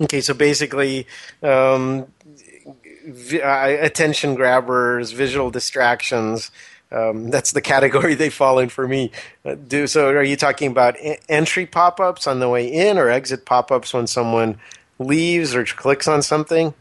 Okay, 0.01 0.21
so 0.21 0.33
basically, 0.33 1.07
um, 1.43 2.07
v- 3.07 3.43
uh, 3.43 3.67
attention 3.85 4.35
grabbers, 4.35 5.11
visual 5.11 5.51
distractions. 5.51 6.51
Um, 6.93 7.31
that's 7.31 7.53
the 7.53 7.61
category 7.75 8.15
they 8.15 8.31
fall 8.31 8.59
in 8.59 8.69
for 8.69 8.87
me. 8.87 9.11
Uh, 9.45 9.57
do 9.57 9.87
so? 9.87 10.09
Are 10.09 10.23
you 10.23 10.37
talking 10.37 10.71
about 10.71 10.97
entry 11.29 11.67
pop-ups 11.67 12.27
on 12.27 12.39
the 12.39 12.49
way 12.49 12.67
in, 12.67 12.97
or 12.97 13.09
exit 13.09 13.45
pop-ups 13.45 13.93
when 13.93 14.07
someone 14.07 14.59
leaves 14.99 15.55
or 15.55 15.65
clicks 15.65 16.07
on 16.07 16.23
something? 16.23 16.75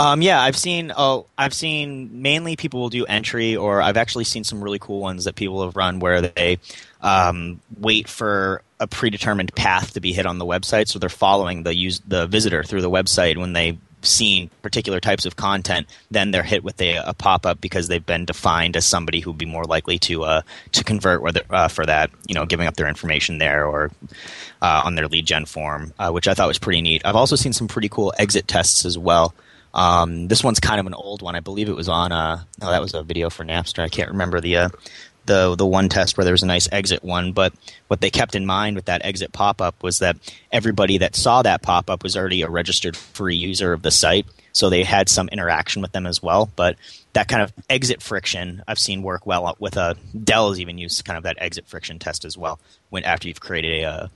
Um, 0.00 0.22
yeah, 0.22 0.40
I've 0.40 0.56
seen. 0.56 0.92
Oh, 0.96 1.26
I've 1.36 1.52
seen 1.52 2.22
mainly 2.22 2.56
people 2.56 2.80
will 2.80 2.88
do 2.88 3.04
entry, 3.04 3.54
or 3.54 3.82
I've 3.82 3.98
actually 3.98 4.24
seen 4.24 4.44
some 4.44 4.64
really 4.64 4.78
cool 4.78 4.98
ones 4.98 5.24
that 5.24 5.34
people 5.34 5.62
have 5.62 5.76
run 5.76 6.00
where 6.00 6.22
they 6.22 6.58
um, 7.02 7.60
wait 7.78 8.08
for 8.08 8.62
a 8.80 8.86
predetermined 8.86 9.54
path 9.54 9.92
to 9.92 10.00
be 10.00 10.14
hit 10.14 10.24
on 10.24 10.38
the 10.38 10.46
website, 10.46 10.88
so 10.88 10.98
they're 10.98 11.10
following 11.10 11.64
the 11.64 11.76
use 11.76 12.00
the 12.08 12.26
visitor 12.26 12.62
through 12.62 12.80
the 12.80 12.88
website 12.88 13.36
when 13.36 13.52
they 13.52 13.76
seen 14.00 14.48
particular 14.62 15.00
types 15.00 15.26
of 15.26 15.36
content, 15.36 15.86
then 16.10 16.30
they're 16.30 16.42
hit 16.42 16.64
with 16.64 16.80
a, 16.80 16.96
a 16.96 17.12
pop 17.12 17.44
up 17.44 17.60
because 17.60 17.88
they've 17.88 18.06
been 18.06 18.24
defined 18.24 18.78
as 18.78 18.86
somebody 18.86 19.20
who'd 19.20 19.36
be 19.36 19.44
more 19.44 19.64
likely 19.64 19.98
to 19.98 20.24
uh, 20.24 20.40
to 20.72 20.82
convert 20.82 21.20
whether 21.20 21.42
uh, 21.50 21.68
for 21.68 21.84
that 21.84 22.10
you 22.26 22.34
know 22.34 22.46
giving 22.46 22.66
up 22.66 22.76
their 22.76 22.88
information 22.88 23.36
there 23.36 23.66
or 23.66 23.90
uh, 24.62 24.80
on 24.82 24.94
their 24.94 25.08
lead 25.08 25.26
gen 25.26 25.44
form, 25.44 25.92
uh, 25.98 26.10
which 26.10 26.26
I 26.26 26.32
thought 26.32 26.48
was 26.48 26.58
pretty 26.58 26.80
neat. 26.80 27.02
I've 27.04 27.16
also 27.16 27.36
seen 27.36 27.52
some 27.52 27.68
pretty 27.68 27.90
cool 27.90 28.14
exit 28.18 28.48
tests 28.48 28.86
as 28.86 28.96
well. 28.96 29.34
Um, 29.72 30.28
this 30.28 30.42
one's 30.42 30.60
kind 30.60 30.80
of 30.80 30.86
an 30.86 30.94
old 30.94 31.22
one. 31.22 31.36
I 31.36 31.40
believe 31.40 31.68
it 31.68 31.76
was 31.76 31.88
on. 31.88 32.12
Oh, 32.12 32.40
that 32.60 32.80
was 32.82 32.94
a 32.94 33.02
video 33.02 33.30
for 33.30 33.44
Napster. 33.44 33.82
I 33.82 33.88
can't 33.88 34.10
remember 34.10 34.40
the 34.40 34.56
uh, 34.56 34.68
the 35.26 35.54
the 35.54 35.66
one 35.66 35.88
test 35.88 36.16
where 36.16 36.24
there 36.24 36.34
was 36.34 36.42
a 36.42 36.46
nice 36.46 36.68
exit 36.72 37.04
one. 37.04 37.32
But 37.32 37.52
what 37.88 38.00
they 38.00 38.10
kept 38.10 38.34
in 38.34 38.46
mind 38.46 38.76
with 38.76 38.86
that 38.86 39.04
exit 39.04 39.32
pop 39.32 39.60
up 39.60 39.82
was 39.82 40.00
that 40.00 40.16
everybody 40.50 40.98
that 40.98 41.14
saw 41.14 41.42
that 41.42 41.62
pop 41.62 41.88
up 41.88 42.02
was 42.02 42.16
already 42.16 42.42
a 42.42 42.50
registered 42.50 42.96
free 42.96 43.36
user 43.36 43.72
of 43.72 43.82
the 43.82 43.90
site, 43.90 44.26
so 44.52 44.68
they 44.68 44.82
had 44.82 45.08
some 45.08 45.28
interaction 45.28 45.82
with 45.82 45.92
them 45.92 46.06
as 46.06 46.22
well. 46.22 46.50
But 46.56 46.76
that 47.12 47.28
kind 47.28 47.42
of 47.42 47.52
exit 47.68 48.02
friction 48.02 48.62
I've 48.66 48.78
seen 48.78 49.02
work 49.02 49.26
well 49.26 49.56
with 49.58 49.76
a 49.76 49.80
uh, 49.80 49.94
Dell 50.22 50.48
has 50.50 50.60
even 50.60 50.78
used 50.78 51.04
kind 51.04 51.16
of 51.16 51.24
that 51.24 51.36
exit 51.38 51.66
friction 51.66 51.98
test 51.98 52.24
as 52.24 52.36
well 52.36 52.58
when 52.90 53.04
after 53.04 53.28
you've 53.28 53.40
created 53.40 53.82
a 53.82 53.84
uh, 53.84 54.08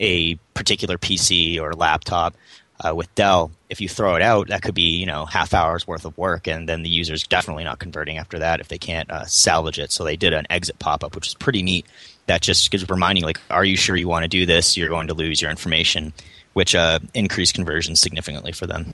a 0.00 0.36
particular 0.54 0.96
PC 0.96 1.60
or 1.60 1.72
laptop 1.74 2.34
uh, 2.80 2.94
with 2.94 3.12
Dell, 3.14 3.50
if 3.68 3.80
you 3.80 3.88
throw 3.88 4.14
it 4.14 4.22
out, 4.22 4.48
that 4.48 4.62
could 4.62 4.74
be 4.74 4.98
you 4.98 5.06
know 5.06 5.24
half 5.24 5.54
hours 5.54 5.86
worth 5.86 6.04
of 6.04 6.16
work, 6.16 6.46
and 6.46 6.68
then 6.68 6.82
the 6.82 6.88
user's 6.88 7.26
definitely 7.26 7.64
not 7.64 7.78
converting 7.78 8.18
after 8.18 8.38
that 8.38 8.60
if 8.60 8.68
they 8.68 8.78
can't 8.78 9.10
uh, 9.10 9.24
salvage 9.26 9.78
it. 9.78 9.92
So 9.92 10.04
they 10.04 10.16
did 10.16 10.32
an 10.32 10.46
exit 10.50 10.78
pop 10.78 11.02
up, 11.02 11.14
which 11.14 11.28
is 11.28 11.34
pretty 11.34 11.62
neat. 11.62 11.86
That 12.26 12.42
just 12.42 12.70
gives 12.70 12.88
reminding 12.88 13.24
like, 13.24 13.40
are 13.50 13.64
you 13.64 13.76
sure 13.76 13.96
you 13.96 14.08
want 14.08 14.24
to 14.24 14.28
do 14.28 14.46
this? 14.46 14.76
You're 14.76 14.90
going 14.90 15.08
to 15.08 15.14
lose 15.14 15.40
your 15.40 15.50
information, 15.50 16.12
which 16.52 16.74
uh, 16.74 17.00
increased 17.14 17.54
conversion 17.54 17.96
significantly 17.96 18.52
for 18.52 18.66
them. 18.66 18.92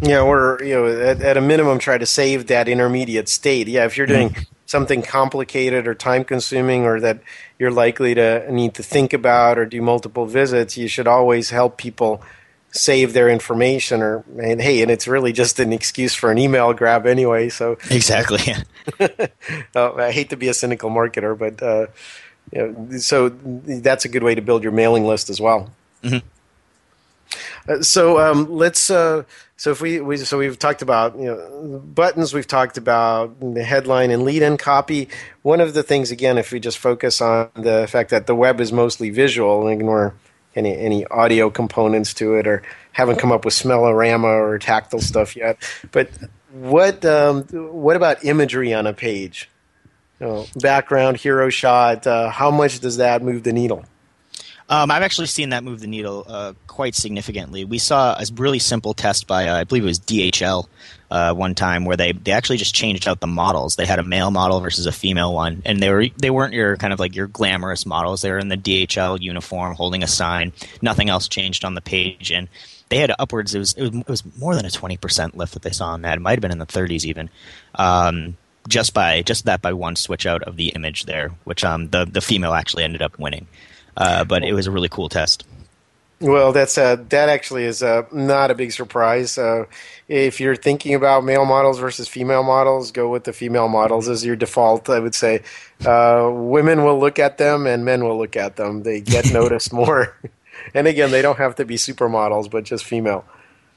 Yeah, 0.00 0.20
or 0.20 0.60
you 0.62 0.74
know, 0.74 0.86
at, 0.86 1.20
at, 1.20 1.36
a 1.36 1.40
minimum, 1.40 1.78
try 1.78 1.98
to 1.98 2.06
save 2.06 2.46
that 2.48 2.68
intermediate 2.68 3.28
state. 3.28 3.66
Yeah, 3.66 3.84
if 3.84 3.96
you're 3.96 4.06
doing 4.06 4.30
mm-hmm. 4.30 4.42
something 4.66 5.02
complicated 5.02 5.88
or 5.88 5.94
time 5.94 6.24
consuming, 6.24 6.84
or 6.84 7.00
that 7.00 7.20
you're 7.58 7.72
likely 7.72 8.14
to 8.14 8.52
need 8.52 8.74
to 8.74 8.84
think 8.84 9.12
about 9.12 9.58
or 9.58 9.66
do 9.66 9.82
multiple 9.82 10.26
visits, 10.26 10.76
you 10.76 10.86
should 10.86 11.08
always 11.08 11.50
help 11.50 11.78
people 11.78 12.22
save 12.70 13.12
their 13.12 13.28
information 13.28 14.02
or 14.02 14.24
and 14.40 14.60
hey 14.60 14.82
and 14.82 14.90
it's 14.90 15.08
really 15.08 15.32
just 15.32 15.58
an 15.58 15.72
excuse 15.72 16.14
for 16.14 16.30
an 16.30 16.38
email 16.38 16.72
grab 16.72 17.06
anyway 17.06 17.48
so 17.48 17.78
exactly 17.90 18.54
oh, 19.74 19.96
i 19.96 20.12
hate 20.12 20.30
to 20.30 20.36
be 20.36 20.48
a 20.48 20.54
cynical 20.54 20.90
marketer 20.90 21.36
but 21.36 21.62
uh, 21.62 21.86
you 22.52 22.66
know, 22.66 22.98
so 22.98 23.28
that's 23.28 24.04
a 24.04 24.08
good 24.08 24.22
way 24.22 24.34
to 24.34 24.42
build 24.42 24.62
your 24.62 24.72
mailing 24.72 25.06
list 25.06 25.30
as 25.30 25.40
well 25.40 25.70
mm-hmm. 26.02 26.18
Uh, 27.68 27.82
so 27.82 28.18
um, 28.18 28.50
let's. 28.50 28.90
Uh, 28.90 29.24
so 29.56 29.70
if 29.72 29.80
we, 29.80 30.00
we 30.00 30.16
so 30.16 30.38
we've 30.38 30.58
talked 30.58 30.82
about 30.82 31.18
you 31.18 31.26
know 31.26 31.78
buttons, 31.80 32.32
we've 32.32 32.46
talked 32.46 32.78
about 32.78 33.38
the 33.40 33.62
headline 33.62 34.10
and 34.10 34.22
lead-in 34.22 34.56
copy. 34.56 35.08
One 35.42 35.60
of 35.60 35.74
the 35.74 35.82
things, 35.82 36.10
again, 36.10 36.38
if 36.38 36.52
we 36.52 36.60
just 36.60 36.78
focus 36.78 37.20
on 37.20 37.50
the 37.54 37.86
fact 37.88 38.10
that 38.10 38.26
the 38.26 38.34
web 38.34 38.60
is 38.60 38.72
mostly 38.72 39.10
visual 39.10 39.66
and 39.66 39.80
ignore 39.80 40.14
any 40.58 40.76
any 40.76 41.06
audio 41.06 41.48
components 41.48 42.12
to 42.14 42.34
it, 42.34 42.46
or 42.46 42.62
haven't 42.92 43.18
come 43.18 43.32
up 43.32 43.44
with 43.44 43.54
smellorama 43.54 44.24
or 44.24 44.58
tactile 44.58 45.00
stuff 45.00 45.36
yet. 45.36 45.56
But 45.92 46.10
what 46.52 47.04
um, 47.04 47.44
what 47.44 47.96
about 47.96 48.24
imagery 48.24 48.74
on 48.74 48.86
a 48.86 48.92
page? 48.92 49.48
You 50.20 50.26
know, 50.26 50.46
background, 50.56 51.16
hero 51.16 51.48
shot. 51.48 52.06
Uh, 52.06 52.28
how 52.28 52.50
much 52.50 52.80
does 52.80 52.96
that 52.96 53.22
move 53.22 53.44
the 53.44 53.52
needle? 53.52 53.84
Um, 54.70 54.90
I've 54.90 55.02
actually 55.02 55.28
seen 55.28 55.50
that 55.50 55.64
move 55.64 55.80
the 55.80 55.86
needle 55.86 56.26
uh, 56.28 56.52
quite 56.66 56.94
significantly. 56.94 57.64
We 57.64 57.78
saw 57.78 58.14
a 58.18 58.24
really 58.34 58.58
simple 58.58 58.92
test 58.92 59.26
by, 59.26 59.48
uh, 59.48 59.56
I 59.56 59.64
believe 59.64 59.82
it 59.82 59.86
was 59.86 59.98
DHL, 59.98 60.66
uh, 61.10 61.32
one 61.34 61.54
time 61.54 61.86
where 61.86 61.96
they, 61.96 62.12
they 62.12 62.32
actually 62.32 62.58
just 62.58 62.74
changed 62.74 63.08
out 63.08 63.20
the 63.20 63.26
models. 63.26 63.76
They 63.76 63.86
had 63.86 63.98
a 63.98 64.02
male 64.02 64.30
model 64.30 64.60
versus 64.60 64.84
a 64.84 64.92
female 64.92 65.32
one, 65.32 65.62
and 65.64 65.82
they 65.82 65.90
were 65.90 66.06
they 66.18 66.30
weren't 66.30 66.52
your 66.52 66.76
kind 66.76 66.92
of 66.92 67.00
like 67.00 67.16
your 67.16 67.28
glamorous 67.28 67.86
models. 67.86 68.20
They 68.20 68.30
were 68.30 68.38
in 68.38 68.48
the 68.48 68.58
DHL 68.58 69.20
uniform, 69.20 69.74
holding 69.74 70.02
a 70.02 70.06
sign. 70.06 70.52
Nothing 70.82 71.08
else 71.08 71.28
changed 71.28 71.64
on 71.64 71.74
the 71.74 71.80
page, 71.80 72.30
and 72.30 72.48
they 72.90 72.98
had 72.98 73.12
upwards. 73.18 73.54
It 73.54 73.58
was 73.58 73.72
it 73.72 73.82
was, 73.82 73.94
it 73.94 74.08
was 74.08 74.22
more 74.38 74.54
than 74.54 74.66
a 74.66 74.70
twenty 74.70 74.98
percent 74.98 75.34
lift 75.34 75.54
that 75.54 75.62
they 75.62 75.70
saw 75.70 75.88
on 75.88 76.02
that. 76.02 76.18
It 76.18 76.20
might 76.20 76.32
have 76.32 76.42
been 76.42 76.52
in 76.52 76.58
the 76.58 76.66
thirties 76.66 77.06
even. 77.06 77.30
Um, 77.74 78.36
just 78.68 78.92
by 78.92 79.22
just 79.22 79.46
that 79.46 79.62
by 79.62 79.72
one 79.72 79.96
switch 79.96 80.26
out 80.26 80.42
of 80.42 80.56
the 80.56 80.68
image 80.70 81.04
there, 81.04 81.30
which 81.44 81.64
um, 81.64 81.88
the 81.88 82.04
the 82.04 82.20
female 82.20 82.52
actually 82.52 82.84
ended 82.84 83.00
up 83.00 83.18
winning. 83.18 83.46
Uh, 83.98 84.24
but 84.24 84.44
it 84.44 84.52
was 84.52 84.68
a 84.68 84.70
really 84.70 84.88
cool 84.88 85.08
test. 85.08 85.44
Well, 86.20 86.52
that's 86.52 86.78
uh, 86.78 86.96
that 87.10 87.28
actually 87.28 87.64
is 87.64 87.82
uh, 87.82 88.02
not 88.12 88.50
a 88.50 88.54
big 88.54 88.72
surprise. 88.72 89.38
Uh, 89.38 89.66
if 90.08 90.40
you're 90.40 90.56
thinking 90.56 90.94
about 90.94 91.24
male 91.24 91.44
models 91.44 91.78
versus 91.78 92.08
female 92.08 92.42
models, 92.42 92.90
go 92.90 93.08
with 93.08 93.24
the 93.24 93.32
female 93.32 93.68
models 93.68 94.08
as 94.08 94.24
your 94.24 94.34
default. 94.34 94.88
I 94.88 94.98
would 94.98 95.14
say 95.14 95.42
uh, 95.84 96.28
women 96.32 96.84
will 96.84 96.98
look 96.98 97.18
at 97.18 97.38
them 97.38 97.66
and 97.66 97.84
men 97.84 98.04
will 98.04 98.18
look 98.18 98.36
at 98.36 98.56
them. 98.56 98.82
They 98.82 99.00
get 99.00 99.32
noticed 99.32 99.72
more. 99.72 100.16
and 100.74 100.88
again, 100.88 101.10
they 101.10 101.22
don't 101.22 101.38
have 101.38 101.56
to 101.56 101.64
be 101.64 101.76
supermodels, 101.76 102.50
but 102.50 102.64
just 102.64 102.84
female. 102.84 103.24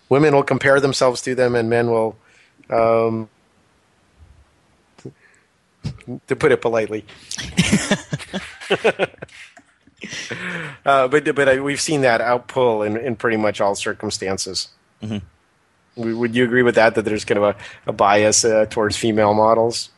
Women 0.10 0.34
will 0.36 0.44
compare 0.44 0.80
themselves 0.80 1.22
to 1.24 1.36
them, 1.36 1.56
and 1.56 1.70
men 1.70 1.90
will, 1.90 2.18
um, 2.70 3.30
to 6.28 6.36
put 6.36 6.52
it 6.52 6.62
politely. 6.62 7.06
uh, 10.86 11.08
but 11.08 11.36
but 11.36 11.58
uh, 11.58 11.64
we've 11.64 11.82
seen 11.82 12.02
that 12.02 12.22
outpull 12.22 12.86
in, 12.86 12.98
in 12.98 13.16
pretty 13.16 13.38
much 13.38 13.62
all 13.62 13.76
circumstances. 13.76 14.70
Mm-hmm. 15.02 16.18
Would 16.18 16.36
you 16.36 16.44
agree 16.44 16.64
with 16.64 16.76
that? 16.76 16.96
That 16.96 17.06
there's 17.06 17.26
kind 17.26 17.38
of 17.38 17.44
a, 17.44 17.56
a 17.90 17.94
bias 17.94 18.46
uh, 18.46 18.66
towards 18.70 18.96
female 18.96 19.34
models? 19.34 19.90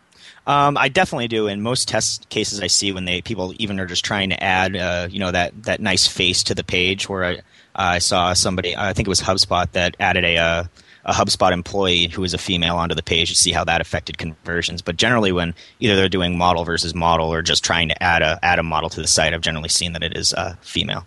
Um, 0.45 0.77
I 0.77 0.89
definitely 0.89 1.27
do. 1.29 1.47
In 1.47 1.61
most 1.61 1.87
test 1.87 2.27
cases, 2.29 2.59
I 2.59 2.67
see 2.67 2.91
when 2.91 3.05
they 3.05 3.21
people 3.21 3.53
even 3.59 3.79
are 3.79 3.85
just 3.85 4.03
trying 4.03 4.29
to 4.29 4.43
add, 4.43 4.75
uh, 4.75 5.07
you 5.09 5.19
know, 5.19 5.31
that 5.31 5.63
that 5.63 5.79
nice 5.79 6.07
face 6.07 6.43
to 6.43 6.55
the 6.55 6.63
page. 6.63 7.07
Where 7.07 7.23
I, 7.23 7.41
I 7.75 7.99
saw 7.99 8.33
somebody, 8.33 8.75
I 8.75 8.93
think 8.93 9.07
it 9.07 9.09
was 9.09 9.21
HubSpot, 9.21 9.71
that 9.71 9.95
added 9.99 10.25
a 10.25 10.37
uh, 10.37 10.63
a 11.05 11.13
HubSpot 11.13 11.51
employee 11.51 12.07
who 12.07 12.21
was 12.21 12.33
a 12.33 12.37
female 12.37 12.77
onto 12.77 12.95
the 12.95 13.03
page 13.03 13.29
to 13.29 13.35
see 13.35 13.51
how 13.51 13.63
that 13.65 13.81
affected 13.81 14.17
conversions. 14.17 14.81
But 14.81 14.97
generally, 14.97 15.31
when 15.31 15.53
either 15.79 15.95
they're 15.95 16.09
doing 16.09 16.37
model 16.37 16.63
versus 16.63 16.95
model 16.95 17.31
or 17.33 17.41
just 17.41 17.63
trying 17.63 17.89
to 17.89 18.03
add 18.03 18.21
a 18.21 18.39
add 18.43 18.59
a 18.59 18.63
model 18.63 18.89
to 18.91 19.01
the 19.01 19.07
site, 19.07 19.33
I've 19.33 19.41
generally 19.41 19.69
seen 19.69 19.93
that 19.93 20.03
it 20.03 20.15
is 20.15 20.33
uh, 20.33 20.55
female. 20.61 21.05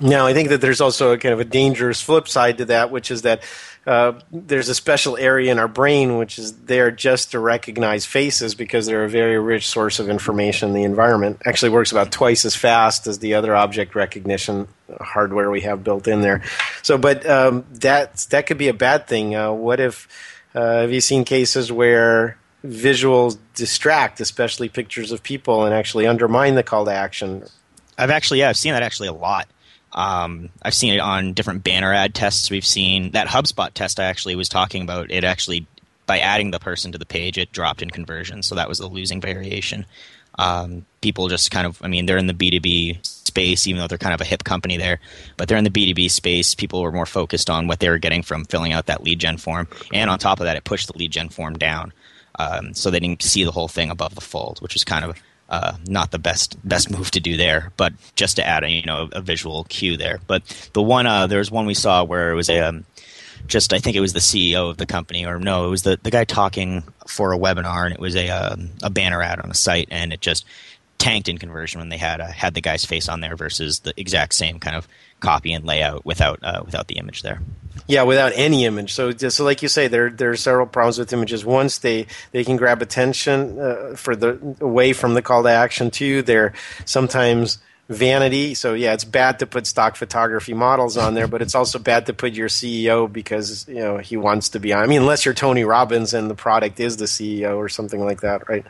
Now, 0.00 0.26
I 0.26 0.34
think 0.34 0.48
that 0.48 0.60
there's 0.60 0.80
also 0.80 1.12
a 1.12 1.18
kind 1.18 1.32
of 1.32 1.40
a 1.40 1.44
dangerous 1.44 2.00
flip 2.00 2.26
side 2.26 2.58
to 2.58 2.64
that, 2.66 2.90
which 2.90 3.10
is 3.10 3.22
that 3.22 3.44
uh, 3.86 4.18
there's 4.32 4.68
a 4.68 4.74
special 4.74 5.16
area 5.16 5.52
in 5.52 5.58
our 5.58 5.68
brain 5.68 6.16
which 6.16 6.38
is 6.38 6.52
there 6.52 6.90
just 6.90 7.32
to 7.32 7.38
recognize 7.38 8.06
faces 8.06 8.54
because 8.54 8.86
they're 8.86 9.04
a 9.04 9.08
very 9.08 9.38
rich 9.38 9.68
source 9.68 9.98
of 9.98 10.08
information 10.08 10.70
in 10.70 10.74
the 10.74 10.84
environment. 10.84 11.42
Actually, 11.44 11.70
works 11.70 11.92
about 11.92 12.10
twice 12.10 12.44
as 12.44 12.54
fast 12.54 13.06
as 13.06 13.18
the 13.18 13.34
other 13.34 13.54
object 13.54 13.94
recognition 13.94 14.68
hardware 15.00 15.50
we 15.50 15.60
have 15.62 15.84
built 15.84 16.08
in 16.08 16.22
there. 16.22 16.42
So, 16.82 16.96
but 16.96 17.26
um, 17.26 17.64
that 17.72 18.16
that 18.30 18.46
could 18.46 18.58
be 18.58 18.68
a 18.68 18.74
bad 18.74 19.06
thing. 19.06 19.34
Uh, 19.34 19.52
what 19.52 19.80
if? 19.80 20.08
Uh, 20.54 20.82
have 20.82 20.92
you 20.92 21.00
seen 21.00 21.24
cases 21.24 21.72
where 21.72 22.38
visuals 22.64 23.36
distract, 23.54 24.20
especially 24.20 24.68
pictures 24.68 25.10
of 25.12 25.22
people, 25.22 25.64
and 25.64 25.74
actually 25.74 26.06
undermine 26.06 26.54
the 26.54 26.62
call 26.62 26.84
to 26.84 26.92
action? 26.92 27.44
I've 27.98 28.10
actually, 28.10 28.40
yeah, 28.40 28.48
I've 28.48 28.56
seen 28.56 28.72
that 28.72 28.82
actually 28.82 29.08
a 29.08 29.12
lot. 29.12 29.48
Um, 29.94 30.50
I've 30.62 30.74
seen 30.74 30.92
it 30.94 30.98
on 30.98 31.32
different 31.34 31.64
banner 31.64 31.92
ad 31.92 32.14
tests. 32.14 32.50
We've 32.50 32.66
seen 32.66 33.12
that 33.12 33.28
HubSpot 33.28 33.72
test 33.72 34.00
I 34.00 34.04
actually 34.04 34.34
was 34.34 34.48
talking 34.48 34.82
about. 34.82 35.10
It 35.10 35.24
actually, 35.24 35.66
by 36.06 36.18
adding 36.18 36.50
the 36.50 36.58
person 36.58 36.92
to 36.92 36.98
the 36.98 37.06
page, 37.06 37.38
it 37.38 37.52
dropped 37.52 37.82
in 37.82 37.90
conversion. 37.90 38.42
So 38.42 38.54
that 38.56 38.68
was 38.68 38.78
the 38.78 38.88
losing 38.88 39.20
variation. 39.20 39.86
Um, 40.36 40.84
people 41.00 41.28
just 41.28 41.52
kind 41.52 41.66
of, 41.66 41.80
I 41.82 41.88
mean, 41.88 42.06
they're 42.06 42.18
in 42.18 42.26
the 42.26 42.34
B2B 42.34 43.06
space, 43.06 43.66
even 43.66 43.80
though 43.80 43.86
they're 43.86 43.98
kind 43.98 44.14
of 44.14 44.20
a 44.20 44.24
hip 44.24 44.42
company 44.42 44.76
there, 44.76 45.00
but 45.36 45.48
they're 45.48 45.58
in 45.58 45.64
the 45.64 45.70
B2B 45.70 46.10
space. 46.10 46.54
People 46.54 46.82
were 46.82 46.90
more 46.90 47.06
focused 47.06 47.48
on 47.48 47.68
what 47.68 47.78
they 47.78 47.88
were 47.88 47.98
getting 47.98 48.22
from 48.22 48.44
filling 48.44 48.72
out 48.72 48.86
that 48.86 49.04
lead 49.04 49.20
gen 49.20 49.36
form. 49.36 49.68
And 49.92 50.10
on 50.10 50.18
top 50.18 50.40
of 50.40 50.46
that, 50.46 50.56
it 50.56 50.64
pushed 50.64 50.88
the 50.88 50.98
lead 50.98 51.12
gen 51.12 51.28
form 51.28 51.54
down. 51.54 51.92
Um, 52.36 52.74
so 52.74 52.90
they 52.90 52.98
didn't 52.98 53.22
see 53.22 53.44
the 53.44 53.52
whole 53.52 53.68
thing 53.68 53.90
above 53.90 54.16
the 54.16 54.20
fold, 54.20 54.60
which 54.60 54.74
is 54.74 54.82
kind 54.82 55.04
of 55.04 55.16
uh, 55.54 55.76
not 55.86 56.10
the 56.10 56.18
best 56.18 56.56
best 56.66 56.90
move 56.90 57.10
to 57.12 57.20
do 57.20 57.36
there, 57.36 57.70
but 57.76 57.92
just 58.16 58.36
to 58.36 58.46
add 58.46 58.64
a 58.64 58.70
you 58.70 58.82
know 58.82 59.08
a 59.12 59.20
visual 59.20 59.64
cue 59.64 59.96
there. 59.96 60.18
But 60.26 60.42
the 60.72 60.82
one 60.82 61.06
uh, 61.06 61.26
there 61.28 61.38
was 61.38 61.50
one 61.50 61.66
we 61.66 61.74
saw 61.74 62.02
where 62.02 62.32
it 62.32 62.34
was 62.34 62.50
a 62.50 62.58
um, 62.60 62.84
just 63.46 63.72
I 63.72 63.78
think 63.78 63.96
it 63.96 64.00
was 64.00 64.12
the 64.12 64.18
CEO 64.18 64.68
of 64.68 64.78
the 64.78 64.86
company, 64.86 65.24
or 65.24 65.38
no, 65.38 65.66
it 65.66 65.70
was 65.70 65.82
the 65.82 65.98
the 66.02 66.10
guy 66.10 66.24
talking 66.24 66.82
for 67.06 67.32
a 67.32 67.38
webinar, 67.38 67.84
and 67.84 67.94
it 67.94 68.00
was 68.00 68.16
a 68.16 68.30
um, 68.30 68.70
a 68.82 68.90
banner 68.90 69.22
ad 69.22 69.40
on 69.40 69.50
a 69.50 69.54
site, 69.54 69.88
and 69.90 70.12
it 70.12 70.20
just 70.20 70.44
tanked 70.98 71.28
in 71.28 71.38
conversion 71.38 71.80
when 71.80 71.88
they 71.88 71.98
had 71.98 72.20
uh, 72.20 72.26
had 72.26 72.54
the 72.54 72.60
guy's 72.60 72.84
face 72.84 73.08
on 73.08 73.20
there 73.20 73.36
versus 73.36 73.80
the 73.80 73.92
exact 73.98 74.34
same 74.34 74.58
kind 74.58 74.76
of 74.76 74.88
copy 75.20 75.52
and 75.52 75.64
layout 75.64 76.04
without 76.04 76.38
uh, 76.42 76.62
without 76.64 76.88
the 76.88 76.96
image 76.96 77.22
there. 77.22 77.40
Yeah, 77.86 78.04
without 78.04 78.32
any 78.34 78.64
image. 78.64 78.94
So, 78.94 79.12
just, 79.12 79.36
so 79.36 79.44
like 79.44 79.62
you 79.62 79.68
say, 79.68 79.88
there 79.88 80.10
there 80.10 80.30
are 80.30 80.36
several 80.36 80.66
problems 80.66 80.98
with 80.98 81.12
images. 81.12 81.44
Once 81.44 81.78
they 81.78 82.06
they 82.32 82.44
can 82.44 82.56
grab 82.56 82.82
attention 82.82 83.58
uh, 83.58 83.94
for 83.96 84.16
the 84.16 84.56
away 84.60 84.92
from 84.92 85.14
the 85.14 85.22
call 85.22 85.42
to 85.42 85.48
action. 85.48 85.90
Two, 85.90 86.22
they're 86.22 86.52
sometimes 86.84 87.58
vanity. 87.88 88.54
So 88.54 88.74
yeah, 88.74 88.94
it's 88.94 89.04
bad 89.04 89.38
to 89.40 89.46
put 89.46 89.66
stock 89.66 89.96
photography 89.96 90.54
models 90.54 90.96
on 90.96 91.14
there, 91.14 91.26
but 91.26 91.42
it's 91.42 91.54
also 91.54 91.78
bad 91.78 92.06
to 92.06 92.14
put 92.14 92.32
your 92.32 92.48
CEO 92.48 93.12
because 93.12 93.66
you 93.68 93.76
know 93.76 93.98
he 93.98 94.16
wants 94.16 94.50
to 94.50 94.60
be 94.60 94.72
on. 94.72 94.82
I 94.82 94.86
mean, 94.86 95.02
unless 95.02 95.24
you're 95.24 95.34
Tony 95.34 95.64
Robbins 95.64 96.14
and 96.14 96.30
the 96.30 96.34
product 96.34 96.80
is 96.80 96.96
the 96.96 97.04
CEO 97.04 97.56
or 97.56 97.68
something 97.68 98.04
like 98.04 98.22
that, 98.22 98.48
right? 98.48 98.64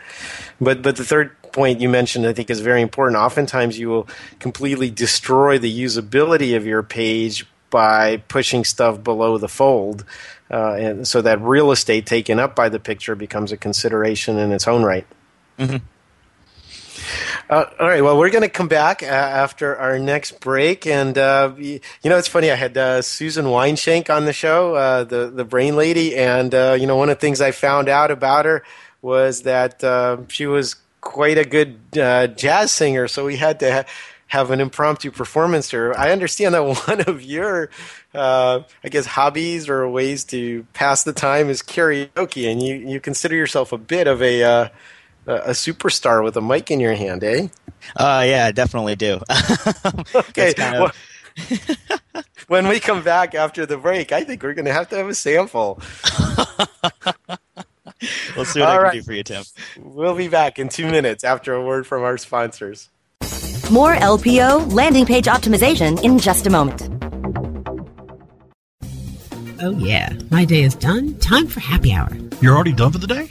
But 0.60 0.82
but 0.82 0.96
the 0.96 1.04
third 1.04 1.30
point 1.52 1.80
you 1.80 1.88
mentioned, 1.88 2.26
I 2.26 2.32
think, 2.32 2.50
is 2.50 2.60
very 2.60 2.82
important. 2.82 3.16
Oftentimes, 3.16 3.78
you 3.78 3.88
will 3.88 4.08
completely 4.40 4.90
destroy 4.90 5.58
the 5.58 5.82
usability 5.84 6.56
of 6.56 6.66
your 6.66 6.82
page 6.82 7.46
by 7.70 8.18
pushing 8.28 8.64
stuff 8.64 9.02
below 9.02 9.38
the 9.38 9.48
fold. 9.48 10.04
Uh, 10.50 10.74
and 10.74 11.08
so 11.08 11.22
that 11.22 11.40
real 11.40 11.72
estate 11.72 12.06
taken 12.06 12.38
up 12.38 12.54
by 12.54 12.68
the 12.68 12.78
picture 12.78 13.16
becomes 13.16 13.50
a 13.50 13.56
consideration 13.56 14.38
in 14.38 14.52
its 14.52 14.68
own 14.68 14.82
right. 14.82 15.06
Mm-hmm. 15.58 15.78
Uh, 17.48 17.64
all 17.78 17.86
right. 17.86 18.02
Well, 18.02 18.18
we're 18.18 18.30
going 18.30 18.42
to 18.42 18.48
come 18.48 18.68
back 18.68 19.02
uh, 19.02 19.06
after 19.06 19.76
our 19.76 19.98
next 19.98 20.40
break, 20.40 20.86
and 20.86 21.16
uh, 21.16 21.52
you 21.58 21.80
know, 22.04 22.16
it's 22.16 22.28
funny. 22.28 22.50
I 22.50 22.54
had 22.54 22.76
uh, 22.76 23.02
Susan 23.02 23.46
Weinschenk 23.46 24.10
on 24.10 24.24
the 24.24 24.32
show, 24.32 24.74
uh, 24.74 25.04
the 25.04 25.30
the 25.30 25.44
brain 25.44 25.76
lady, 25.76 26.16
and 26.16 26.54
uh, 26.54 26.76
you 26.78 26.86
know, 26.86 26.96
one 26.96 27.10
of 27.10 27.16
the 27.16 27.20
things 27.20 27.40
I 27.40 27.50
found 27.50 27.88
out 27.88 28.10
about 28.10 28.44
her 28.44 28.62
was 29.02 29.42
that 29.42 29.82
she 30.28 30.46
was 30.46 30.76
quite 31.00 31.38
a 31.38 31.44
good 31.44 31.78
jazz 31.92 32.72
singer. 32.72 33.08
So 33.08 33.24
we 33.24 33.36
had 33.36 33.60
to. 33.60 33.72
Ha- 33.72 33.84
have 34.28 34.50
an 34.50 34.60
impromptu 34.60 35.12
performance 35.12 35.70
here. 35.70 35.94
I 35.96 36.10
understand 36.10 36.54
that 36.54 36.64
one 36.88 37.00
of 37.02 37.22
your, 37.22 37.70
uh, 38.12 38.62
I 38.82 38.88
guess, 38.88 39.06
hobbies 39.06 39.68
or 39.68 39.88
ways 39.88 40.24
to 40.24 40.66
pass 40.72 41.04
the 41.04 41.12
time 41.12 41.48
is 41.48 41.62
karaoke, 41.62 42.50
and 42.50 42.60
you, 42.60 42.74
you 42.74 42.98
consider 42.98 43.36
yourself 43.36 43.72
a 43.72 43.78
bit 43.78 44.08
of 44.08 44.20
a 44.22 44.42
uh, 44.42 44.68
a 45.26 45.50
superstar 45.50 46.22
with 46.22 46.36
a 46.36 46.40
mic 46.40 46.70
in 46.70 46.80
your 46.80 46.94
hand, 46.94 47.24
eh? 47.24 47.48
Uh, 47.96 48.24
yeah, 48.26 48.52
definitely 48.52 48.96
do. 48.96 49.20
okay. 50.14 50.54
Of... 50.58 50.58
well, 50.58 50.92
when 52.48 52.68
we 52.68 52.80
come 52.80 53.02
back 53.02 53.34
after 53.34 53.66
the 53.66 53.76
break, 53.76 54.12
I 54.12 54.24
think 54.24 54.42
we're 54.42 54.54
going 54.54 54.66
to 54.66 54.72
have 54.72 54.88
to 54.90 54.96
have 54.96 55.08
a 55.08 55.14
sample. 55.14 55.80
we'll 58.36 58.44
see 58.44 58.60
what 58.60 58.68
All 58.68 58.80
I 58.80 58.90
can 58.90 58.98
do 58.98 59.02
for 59.02 59.12
you, 59.12 59.22
Tim. 59.22 59.44
We'll 59.78 60.14
be 60.14 60.28
back 60.28 60.58
in 60.58 60.68
two 60.68 60.90
minutes 60.90 61.24
after 61.24 61.54
a 61.54 61.64
word 61.64 61.86
from 61.86 62.02
our 62.02 62.18
sponsors. 62.18 62.88
More 63.70 63.94
LPO 63.94 64.72
landing 64.72 65.06
page 65.06 65.24
optimization 65.24 66.02
in 66.02 66.18
just 66.18 66.46
a 66.46 66.50
moment. 66.50 66.82
Oh, 69.62 69.70
yeah. 69.78 70.12
My 70.30 70.44
day 70.44 70.62
is 70.62 70.74
done. 70.74 71.16
Time 71.18 71.46
for 71.46 71.60
happy 71.60 71.92
hour. 71.92 72.10
You're 72.42 72.54
already 72.54 72.72
done 72.72 72.92
for 72.92 72.98
the 72.98 73.06
day? 73.06 73.30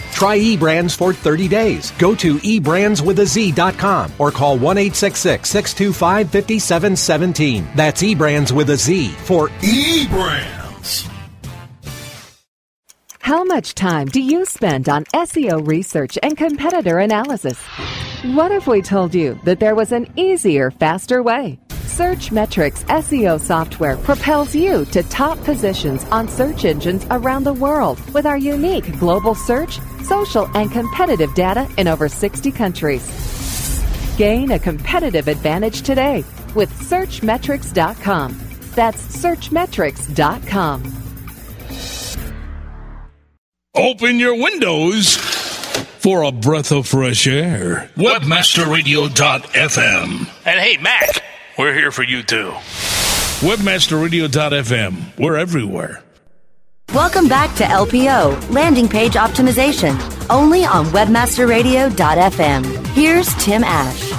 Try 0.11 0.37
eBrandz 0.39 0.95
for 0.95 1.13
30 1.13 1.47
days. 1.47 1.91
Go 1.97 2.15
to 2.15 2.35
eBrandsWithAZ.com 2.35 4.13
or 4.19 4.31
call 4.31 4.57
1 4.57 4.93
625 4.93 6.29
5717. 6.29 7.67
That's 7.75 8.01
eBrandz 8.03 8.51
with 8.51 8.69
a 8.69 8.77
Z 8.77 9.09
for 9.09 9.49
eBrandz. 9.49 10.61
How 13.21 13.43
much 13.43 13.75
time 13.75 14.07
do 14.07 14.19
you 14.19 14.45
spend 14.45 14.89
on 14.89 15.05
SEO 15.05 15.65
research 15.65 16.17
and 16.23 16.35
competitor 16.35 16.97
analysis? 16.97 17.63
What 18.23 18.51
if 18.51 18.67
we 18.67 18.81
told 18.81 19.15
you 19.15 19.39
that 19.45 19.59
there 19.59 19.75
was 19.75 19.91
an 19.91 20.11
easier, 20.15 20.71
faster 20.71 21.23
way? 21.23 21.59
Searchmetrics 22.01 22.83
SEO 22.85 23.39
software 23.39 23.95
propels 23.95 24.55
you 24.55 24.85
to 24.85 25.03
top 25.03 25.37
positions 25.43 26.03
on 26.05 26.27
search 26.27 26.65
engines 26.65 27.05
around 27.11 27.43
the 27.43 27.53
world 27.53 27.99
with 28.11 28.25
our 28.25 28.39
unique 28.39 28.97
global 28.97 29.35
search, 29.35 29.79
social, 30.01 30.49
and 30.57 30.71
competitive 30.71 31.31
data 31.35 31.69
in 31.77 31.87
over 31.87 32.09
60 32.09 32.51
countries. 32.53 33.05
Gain 34.17 34.49
a 34.49 34.57
competitive 34.57 35.27
advantage 35.27 35.83
today 35.83 36.23
with 36.55 36.71
Searchmetrics.com. 36.71 38.35
That's 38.73 39.17
Searchmetrics.com. 39.17 40.83
Open 43.75 44.17
your 44.17 44.41
windows 44.41 45.17
for 46.01 46.23
a 46.23 46.31
breath 46.31 46.71
of 46.71 46.87
fresh 46.87 47.27
air. 47.27 47.91
Webmasterradio.fm. 47.95 50.27
And 50.45 50.59
hey, 50.59 50.77
Mac, 50.77 51.21
we're 51.61 51.75
here 51.75 51.91
for 51.91 52.01
you 52.01 52.23
too. 52.23 52.49
Webmasterradio.fm. 53.45 55.19
We're 55.19 55.37
everywhere. 55.37 56.01
Welcome 56.91 57.27
back 57.27 57.55
to 57.57 57.63
LPO, 57.63 58.51
Landing 58.51 58.89
Page 58.89 59.13
Optimization, 59.13 59.93
only 60.31 60.65
on 60.65 60.87
webmasterradio.fm. 60.87 62.87
Here's 62.87 63.31
Tim 63.35 63.63
Ash. 63.63 64.11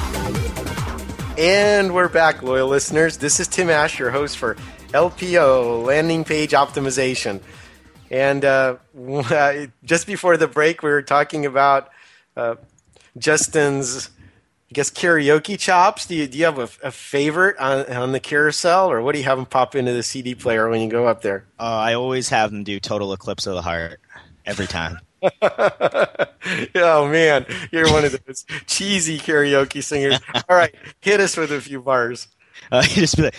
And 1.36 1.92
we're 1.92 2.08
back, 2.08 2.44
loyal 2.44 2.68
listeners. 2.68 3.16
This 3.16 3.40
is 3.40 3.48
Tim 3.48 3.70
Ash, 3.70 3.98
your 3.98 4.12
host 4.12 4.38
for 4.38 4.54
LPO, 4.90 5.84
Landing 5.84 6.22
Page 6.22 6.52
Optimization. 6.52 7.40
And 8.08 8.44
uh, 8.44 8.76
just 9.84 10.06
before 10.06 10.36
the 10.36 10.46
break, 10.46 10.84
we 10.84 10.90
were 10.90 11.02
talking 11.02 11.44
about 11.44 11.90
uh, 12.36 12.54
Justin's, 13.18 14.10
I 14.72 14.74
guess, 14.74 14.88
karaoke 14.88 15.58
chops. 15.58 16.06
Do 16.06 16.14
you, 16.14 16.26
do 16.26 16.38
you 16.38 16.46
have 16.46 16.58
a, 16.58 16.70
a 16.82 16.90
favorite 16.90 17.58
on, 17.58 17.84
on, 17.92 18.12
the 18.12 18.20
carousel, 18.20 18.90
or 18.90 19.02
what 19.02 19.12
do 19.12 19.18
you 19.18 19.24
have 19.26 19.36
them 19.36 19.44
pop 19.44 19.74
into 19.74 19.92
the 19.92 20.02
CD 20.02 20.34
player 20.34 20.66
when 20.70 20.80
you 20.80 20.88
go 20.88 21.06
up 21.06 21.20
there? 21.20 21.44
Uh, 21.60 21.64
I 21.64 21.92
always 21.92 22.30
have 22.30 22.50
them 22.50 22.64
do 22.64 22.80
Total 22.80 23.12
Eclipse 23.12 23.46
of 23.46 23.54
the 23.54 23.60
Heart 23.60 24.00
every 24.46 24.66
time. 24.66 24.98
oh 25.42 27.06
man, 27.06 27.44
you're 27.70 27.92
one 27.92 28.06
of 28.06 28.18
those 28.24 28.46
cheesy 28.64 29.18
karaoke 29.18 29.84
singers. 29.84 30.18
All 30.48 30.56
right, 30.56 30.74
hit 31.02 31.20
us 31.20 31.36
with 31.36 31.52
a 31.52 31.60
few 31.60 31.82
bars. 31.82 32.28
Uh, 32.70 32.80
just 32.86 33.18
be 33.18 33.24
like, 33.24 33.34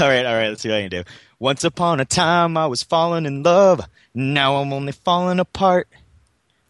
all 0.00 0.06
right, 0.06 0.24
all 0.24 0.34
right. 0.34 0.50
Let's 0.50 0.62
see 0.62 0.68
what 0.68 0.78
I 0.78 0.82
can 0.82 0.90
do. 0.90 1.02
Once 1.40 1.64
upon 1.64 1.98
a 1.98 2.04
time, 2.04 2.56
I 2.56 2.66
was 2.66 2.84
falling 2.84 3.26
in 3.26 3.42
love. 3.42 3.80
Now 4.14 4.54
I'm 4.58 4.72
only 4.72 4.92
falling 4.92 5.40
apart. 5.40 5.88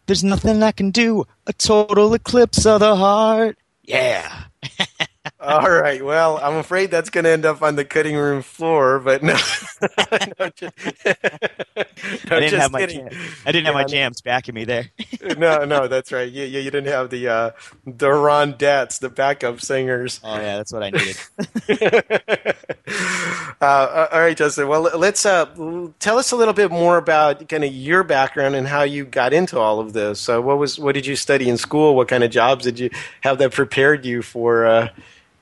There's 0.07 0.23
nothing 0.23 0.63
I 0.63 0.71
can 0.71 0.91
do. 0.91 1.25
A 1.45 1.53
total 1.53 2.13
eclipse 2.13 2.65
of 2.65 2.79
the 2.79 2.95
heart. 2.95 3.57
Yeah. 3.83 4.45
All 5.39 5.69
right. 5.69 6.03
Well, 6.03 6.39
I'm 6.41 6.55
afraid 6.55 6.89
that's 6.89 7.11
going 7.11 7.25
to 7.25 7.29
end 7.29 7.45
up 7.45 7.61
on 7.61 7.75
the 7.75 7.85
cutting 7.85 8.15
room 8.15 8.41
floor, 8.41 8.99
but 8.99 9.21
no. 9.21 9.33
no, 10.39 10.49
just, 10.49 10.75
no 11.05 12.35
I 12.35 12.39
didn't 12.39 12.59
have 12.59 12.71
my 12.71 12.87
jam, 12.87 13.09
I 13.45 13.51
didn't 13.51 13.65
yeah, 13.65 13.71
have 13.71 13.73
my 13.75 13.83
jams 13.83 14.21
backing 14.21 14.55
me 14.55 14.65
there. 14.65 14.89
no, 15.37 15.63
no, 15.63 15.87
that's 15.87 16.11
right. 16.11 16.31
You, 16.31 16.43
you, 16.43 16.61
you 16.61 16.71
didn't 16.71 16.87
have 16.91 17.11
the 17.11 17.27
uh, 17.27 17.51
the 17.85 18.07
Rondettes, 18.07 18.99
the 18.99 19.09
backup 19.09 19.61
singers. 19.61 20.19
Oh 20.23 20.35
yeah, 20.37 20.57
that's 20.57 20.73
what 20.73 20.81
I 20.81 20.89
needed. 20.89 21.17
uh, 23.61 24.07
all 24.11 24.19
right, 24.19 24.35
Justin. 24.35 24.67
Well, 24.67 24.81
let's 24.81 25.23
uh, 25.23 25.89
tell 25.99 26.17
us 26.17 26.31
a 26.31 26.35
little 26.35 26.55
bit 26.55 26.71
more 26.71 26.97
about 26.97 27.47
kind 27.47 27.63
of 27.63 27.71
your 27.71 28.03
background 28.03 28.55
and 28.55 28.67
how 28.67 28.81
you 28.81 29.05
got 29.05 29.33
into 29.33 29.59
all 29.59 29.79
of 29.79 29.93
this. 29.93 30.19
So, 30.19 30.41
what 30.41 30.57
was 30.57 30.79
what 30.79 30.95
did 30.95 31.05
you 31.05 31.15
study 31.15 31.47
in 31.47 31.57
school? 31.57 31.95
What 31.95 32.07
kind 32.07 32.23
of 32.23 32.31
jobs 32.31 32.63
did 32.63 32.79
you 32.79 32.89
have 33.21 33.37
that 33.37 33.51
prepared 33.51 34.03
you 34.03 34.23
for? 34.23 34.89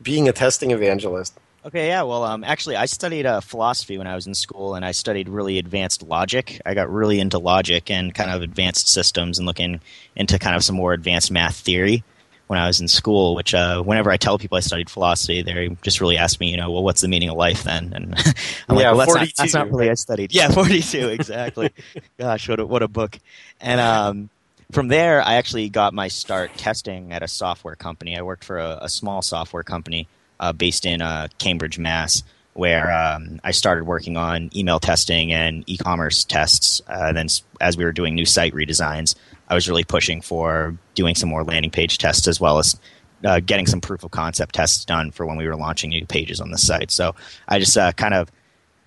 Being 0.06 0.30
a 0.30 0.32
testing 0.32 0.72
evangelist? 0.72 1.38
Okay, 1.66 1.88
yeah. 1.88 2.04
Well, 2.04 2.24
um, 2.24 2.44
actually, 2.44 2.76
I 2.76 2.86
studied 2.86 3.26
uh, 3.26 3.42
philosophy 3.42 3.98
when 3.98 4.06
I 4.06 4.14
was 4.14 4.28
in 4.28 4.36
school, 4.36 4.76
and 4.76 4.86
I 4.86 4.92
studied 4.92 5.28
really 5.28 5.58
advanced 5.58 6.04
logic. 6.04 6.62
I 6.64 6.76
got 6.76 6.92
really 6.92 7.20
into 7.20 7.40
logic 7.40 7.90
and 7.90 8.14
kind 8.14 8.30
of 8.30 8.44
advanced 8.44 8.88
systems, 8.88 9.40
and 9.40 9.48
looking 9.48 9.82
into 10.16 10.38
kind 10.38 10.56
of 10.56 10.64
some 10.64 10.76
more 10.76 10.94
advanced 10.94 11.32
math 11.32 11.56
theory 11.56 12.04
when 12.46 12.60
I 12.60 12.68
was 12.68 12.80
in 12.80 12.88
school. 12.88 13.34
Which, 13.34 13.56
uh, 13.56 13.82
whenever 13.82 14.12
I 14.12 14.18
tell 14.18 14.38
people 14.38 14.58
I 14.58 14.62
studied 14.62 14.92
philosophy, 14.92 15.42
they 15.42 15.76
just 15.82 16.00
really 16.00 16.18
ask 16.18 16.40
me, 16.40 16.52
you 16.52 16.58
know, 16.58 16.70
well, 16.70 16.84
what's 16.84 17.02
the 17.02 17.08
meaning 17.08 17.30
of 17.30 17.38
life 17.38 17.64
then? 17.64 17.92
And 17.96 18.14
I'm 18.70 18.78
yeah, 18.78 18.92
like, 18.92 19.08
well, 19.08 19.18
that's 19.18 19.36
not, 19.40 19.44
that's 19.44 19.54
not, 19.56 19.72
really 19.72 19.90
I 19.90 19.96
studied. 19.96 20.36
Yeah, 20.36 20.52
forty-two, 20.52 21.08
exactly. 21.08 21.72
Gosh, 22.20 22.48
what 22.48 22.60
a, 22.60 22.66
what 22.68 22.84
a 22.84 22.88
book. 22.88 23.18
And 23.60 23.82
um, 23.82 24.30
from 24.72 24.88
there, 24.88 25.22
I 25.22 25.36
actually 25.36 25.70
got 25.70 25.94
my 25.94 26.08
start 26.08 26.52
testing 26.58 27.12
at 27.12 27.24
a 27.24 27.28
software 27.28 27.76
company. 27.76 28.18
I 28.18 28.22
worked 28.22 28.44
for 28.44 28.58
a, 28.58 28.80
a 28.82 28.90
small 28.90 29.22
software 29.22 29.64
company 29.64 30.08
uh, 30.40 30.54
based 30.54 30.86
in 30.86 31.02
uh, 31.02 31.28
Cambridge, 31.38 31.78
Mass, 31.80 32.24
where 32.54 32.92
um, 32.92 33.40
I 33.44 33.52
started 33.52 33.86
working 33.86 34.18
on 34.18 34.50
email 34.56 34.80
testing 34.80 35.32
and 35.34 35.64
e-commerce 35.68 36.24
tests. 36.24 36.82
Uh, 36.88 37.12
then, 37.12 37.28
as 37.62 37.78
we 37.78 37.84
were 37.84 37.92
doing 37.92 38.16
new 38.16 38.26
site 38.26 38.54
redesigns, 38.54 39.16
I 39.50 39.54
was 39.54 39.70
really 39.70 39.84
pushing 39.84 40.22
for 40.22 40.76
doing 40.96 41.16
some 41.16 41.30
more 41.30 41.44
landing 41.44 41.72
page 41.72 41.98
tests 41.98 42.28
as 42.28 42.40
well 42.40 42.58
as 42.58 42.80
uh, 43.24 43.40
getting 43.40 43.68
some 43.68 43.82
proof 43.82 44.04
of 44.04 44.12
concept 44.12 44.56
tests 44.56 44.86
done 44.86 45.12
for 45.12 45.26
when 45.26 45.38
we 45.38 45.48
were 45.48 45.56
launching 45.56 45.90
new 45.90 46.06
pages 46.06 46.42
on 46.42 46.52
the 46.52 46.58
site. 46.58 46.92
So 46.92 47.16
I 47.48 47.60
just 47.60 47.78
uh, 47.78 47.92
kind 47.94 48.14
of 48.14 48.32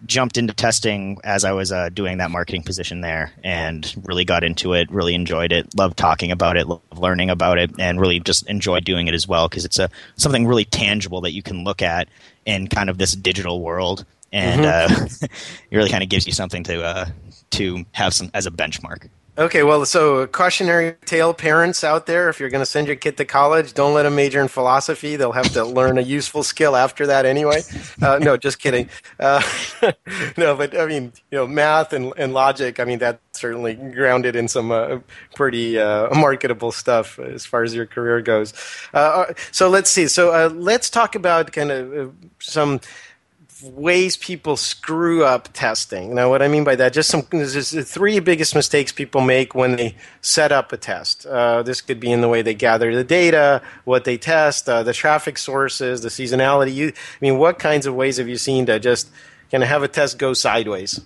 jumped 0.07 0.37
into 0.39 0.55
testing 0.55 1.19
as 1.25 1.45
I 1.45 1.53
was 1.53 1.73
uh, 1.73 1.89
doing 1.89 2.19
that 2.19 2.31
marketing 2.31 2.63
position 2.63 3.01
there 3.01 3.33
and 3.43 3.93
really 4.05 4.25
got 4.25 4.45
into 4.45 4.75
it, 4.75 4.91
really 4.91 5.15
enjoyed 5.15 5.53
it, 5.53 5.77
loved 5.77 5.97
talking 5.97 6.31
about 6.31 6.57
it, 6.57 6.69
loved 6.69 6.99
learning 6.99 7.31
about 7.31 7.59
it, 7.59 7.71
and 7.79 8.01
really 8.01 8.21
just 8.21 8.49
enjoyed 8.49 8.85
doing 8.85 9.09
it 9.09 9.15
as 9.15 9.27
well 9.27 9.49
because 9.49 9.65
it's 9.65 9.79
a 9.79 9.91
something 10.17 10.47
really 10.47 10.65
tangible 10.65 11.21
that 11.23 11.33
you 11.33 11.43
can 11.43 11.65
look 11.65 11.83
at 11.83 12.09
in 12.47 12.69
kind 12.69 12.89
of 12.89 12.99
this 12.99 13.13
digital 13.13 13.61
world, 13.61 14.05
and 14.33 14.63
mm-hmm. 14.63 15.25
uh, 15.25 15.29
it 15.71 15.77
really 15.77 15.91
kind 15.91 16.03
of 16.03 16.09
gives 16.09 16.27
you 16.27 16.33
something 16.33 16.63
to 16.65 16.83
uh, 16.83 17.07
to 17.51 17.85
have 17.93 18.15
some 18.15 18.31
as 18.35 18.47
a 18.47 18.51
benchmark. 18.51 19.09
Okay, 19.39 19.63
well, 19.63 19.87
so 19.87 20.27
cautionary 20.27 20.97
tale 21.05 21.33
parents 21.33 21.85
out 21.85 22.07
there, 22.07 22.29
if 22.29 22.41
you're 22.41 22.49
going 22.51 22.63
to 22.63 22.67
send 22.67 22.89
your 22.89 22.97
kid 22.97 23.17
to 23.19 23.25
college, 23.25 23.73
don't 23.73 23.95
let 23.95 24.03
them 24.03 24.17
major 24.17 24.41
in 24.41 24.49
philosophy. 24.49 25.15
They'll 25.15 25.31
have 25.31 25.53
to 25.53 25.65
learn 25.65 25.97
a 25.97 26.01
useful 26.01 26.43
skill 26.43 26.75
after 26.75 27.07
that 27.07 27.25
anyway. 27.25 27.63
Uh, 28.03 28.19
no, 28.19 28.37
just 28.37 28.59
kidding. 28.59 28.89
Uh, 29.21 29.41
no, 30.37 30.57
but 30.57 30.77
I 30.77 30.87
mean, 30.87 31.13
you 31.31 31.39
know, 31.39 31.47
math 31.47 31.93
and, 31.93 32.13
and 32.17 32.35
logic, 32.35 32.81
I 32.81 32.85
mean, 32.85 32.99
that's 32.99 33.21
certainly 33.31 33.75
grounded 33.75 34.35
in 34.35 34.49
some 34.49 34.73
uh, 34.73 34.99
pretty 35.37 35.79
uh, 35.79 36.13
marketable 36.17 36.73
stuff 36.73 37.21
as 37.21 37.47
far 37.47 37.63
as 37.63 37.73
your 37.73 37.87
career 37.87 38.21
goes. 38.21 38.53
Uh, 38.93 38.97
uh, 39.29 39.35
so 39.53 39.69
let's 39.69 39.89
see. 39.89 40.09
So 40.09 40.49
let's 40.49 40.91
talk 40.91 41.15
about 41.15 41.53
kind 41.53 41.71
of 41.71 42.13
some 42.41 42.81
ways 43.63 44.17
people 44.17 44.57
screw 44.57 45.25
up 45.25 45.49
testing. 45.53 46.15
Now, 46.15 46.31
what 46.31 46.43
I 46.43 46.49
mean 46.49 46.65
by 46.65 46.77
that, 46.77 46.93
just 46.93 47.11
some 47.11 47.27
there's 47.31 47.71
the 47.71 47.85
three 47.85 48.21
biggest 48.21 48.55
mistakes 48.55 48.93
people 48.93 49.21
make 49.21 49.55
when 49.55 49.77
they 49.77 49.97
set 50.21 50.53
up 50.53 50.73
a 50.73 50.77
test. 50.77 51.27
Uh, 51.27 51.63
this 51.63 51.81
could 51.81 52.01
be 52.01 52.13
in 52.13 52.21
the 52.21 52.29
way 52.29 52.43
they 52.43 52.55
gather 52.55 52.95
the 52.95 53.05
data, 53.05 53.63
what 53.85 54.05
they 54.05 54.17
test, 54.17 54.69
uh, 54.69 54.83
the 54.83 54.93
traffic 54.93 55.39
sources, 55.39 56.03
the 56.03 56.09
seasonality. 56.09 56.75
You, 56.75 56.89
I 56.89 57.19
mean, 57.21 57.39
what 57.39 57.59
kinds 57.59 57.87
of 57.87 57.95
ways 57.95 58.19
have 58.19 58.29
you 58.29 58.37
seen 58.37 58.67
to 58.67 58.79
just 58.79 59.11
kind 59.51 59.63
of 59.63 59.69
have 59.69 59.83
a 59.83 59.89
test 59.89 60.19
go 60.19 60.35
sideways? 60.35 61.01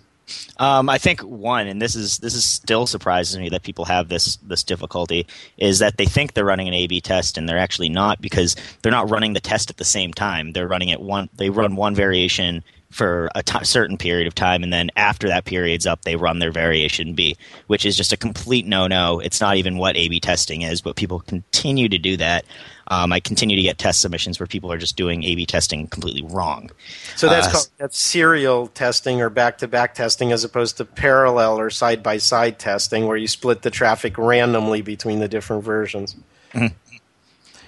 Um, 0.58 0.88
I 0.88 0.98
think 0.98 1.20
one, 1.20 1.66
and 1.66 1.80
this 1.80 1.94
is 1.96 2.18
this 2.18 2.34
is 2.34 2.44
still 2.44 2.86
surprises 2.86 3.38
me 3.38 3.48
that 3.50 3.62
people 3.62 3.84
have 3.86 4.08
this 4.08 4.36
this 4.36 4.62
difficulty, 4.62 5.26
is 5.56 5.78
that 5.80 5.96
they 5.96 6.06
think 6.06 6.34
they're 6.34 6.44
running 6.44 6.68
an 6.68 6.74
A/B 6.74 7.00
test 7.00 7.38
and 7.38 7.48
they're 7.48 7.58
actually 7.58 7.88
not 7.88 8.20
because 8.20 8.56
they're 8.82 8.92
not 8.92 9.10
running 9.10 9.32
the 9.32 9.40
test 9.40 9.70
at 9.70 9.76
the 9.76 9.84
same 9.84 10.12
time. 10.12 10.52
They're 10.52 10.68
running 10.68 10.90
it 10.90 11.00
one. 11.00 11.28
They 11.36 11.50
run 11.50 11.76
one 11.76 11.94
variation 11.94 12.62
for 12.92 13.30
a 13.34 13.42
t- 13.42 13.64
certain 13.64 13.96
period 13.96 14.26
of 14.26 14.34
time, 14.34 14.62
and 14.62 14.72
then 14.72 14.90
after 14.96 15.28
that 15.28 15.44
period's 15.44 15.86
up, 15.86 16.02
they 16.02 16.14
run 16.14 16.38
their 16.38 16.52
variation 16.52 17.14
B, 17.14 17.36
which 17.66 17.84
is 17.84 17.96
just 17.96 18.12
a 18.12 18.16
complete 18.16 18.66
no 18.66 18.86
no. 18.86 19.18
It's 19.18 19.40
not 19.40 19.56
even 19.56 19.78
what 19.78 19.96
A/B 19.96 20.20
testing 20.20 20.62
is, 20.62 20.80
but 20.80 20.94
people 20.94 21.20
continue 21.20 21.88
to 21.88 21.98
do 21.98 22.16
that. 22.18 22.44
Um, 22.88 23.12
I 23.12 23.20
continue 23.20 23.56
to 23.56 23.62
get 23.62 23.78
test 23.78 24.00
submissions 24.00 24.38
where 24.38 24.46
people 24.46 24.70
are 24.70 24.78
just 24.78 24.96
doing 24.96 25.24
A/B 25.24 25.46
testing 25.46 25.86
completely 25.86 26.22
wrong. 26.22 26.70
So 27.16 27.28
that's 27.28 27.46
uh, 27.46 27.52
called 27.52 27.68
that's 27.78 27.98
serial 27.98 28.66
testing 28.68 29.22
or 29.22 29.30
back-to-back 29.30 29.94
testing, 29.94 30.30
as 30.30 30.44
opposed 30.44 30.76
to 30.76 30.84
parallel 30.84 31.58
or 31.58 31.70
side-by-side 31.70 32.58
testing, 32.58 33.06
where 33.06 33.16
you 33.16 33.28
split 33.28 33.62
the 33.62 33.70
traffic 33.70 34.18
randomly 34.18 34.82
between 34.82 35.20
the 35.20 35.28
different 35.28 35.64
versions. 35.64 36.14
Mm-hmm. 36.52 36.74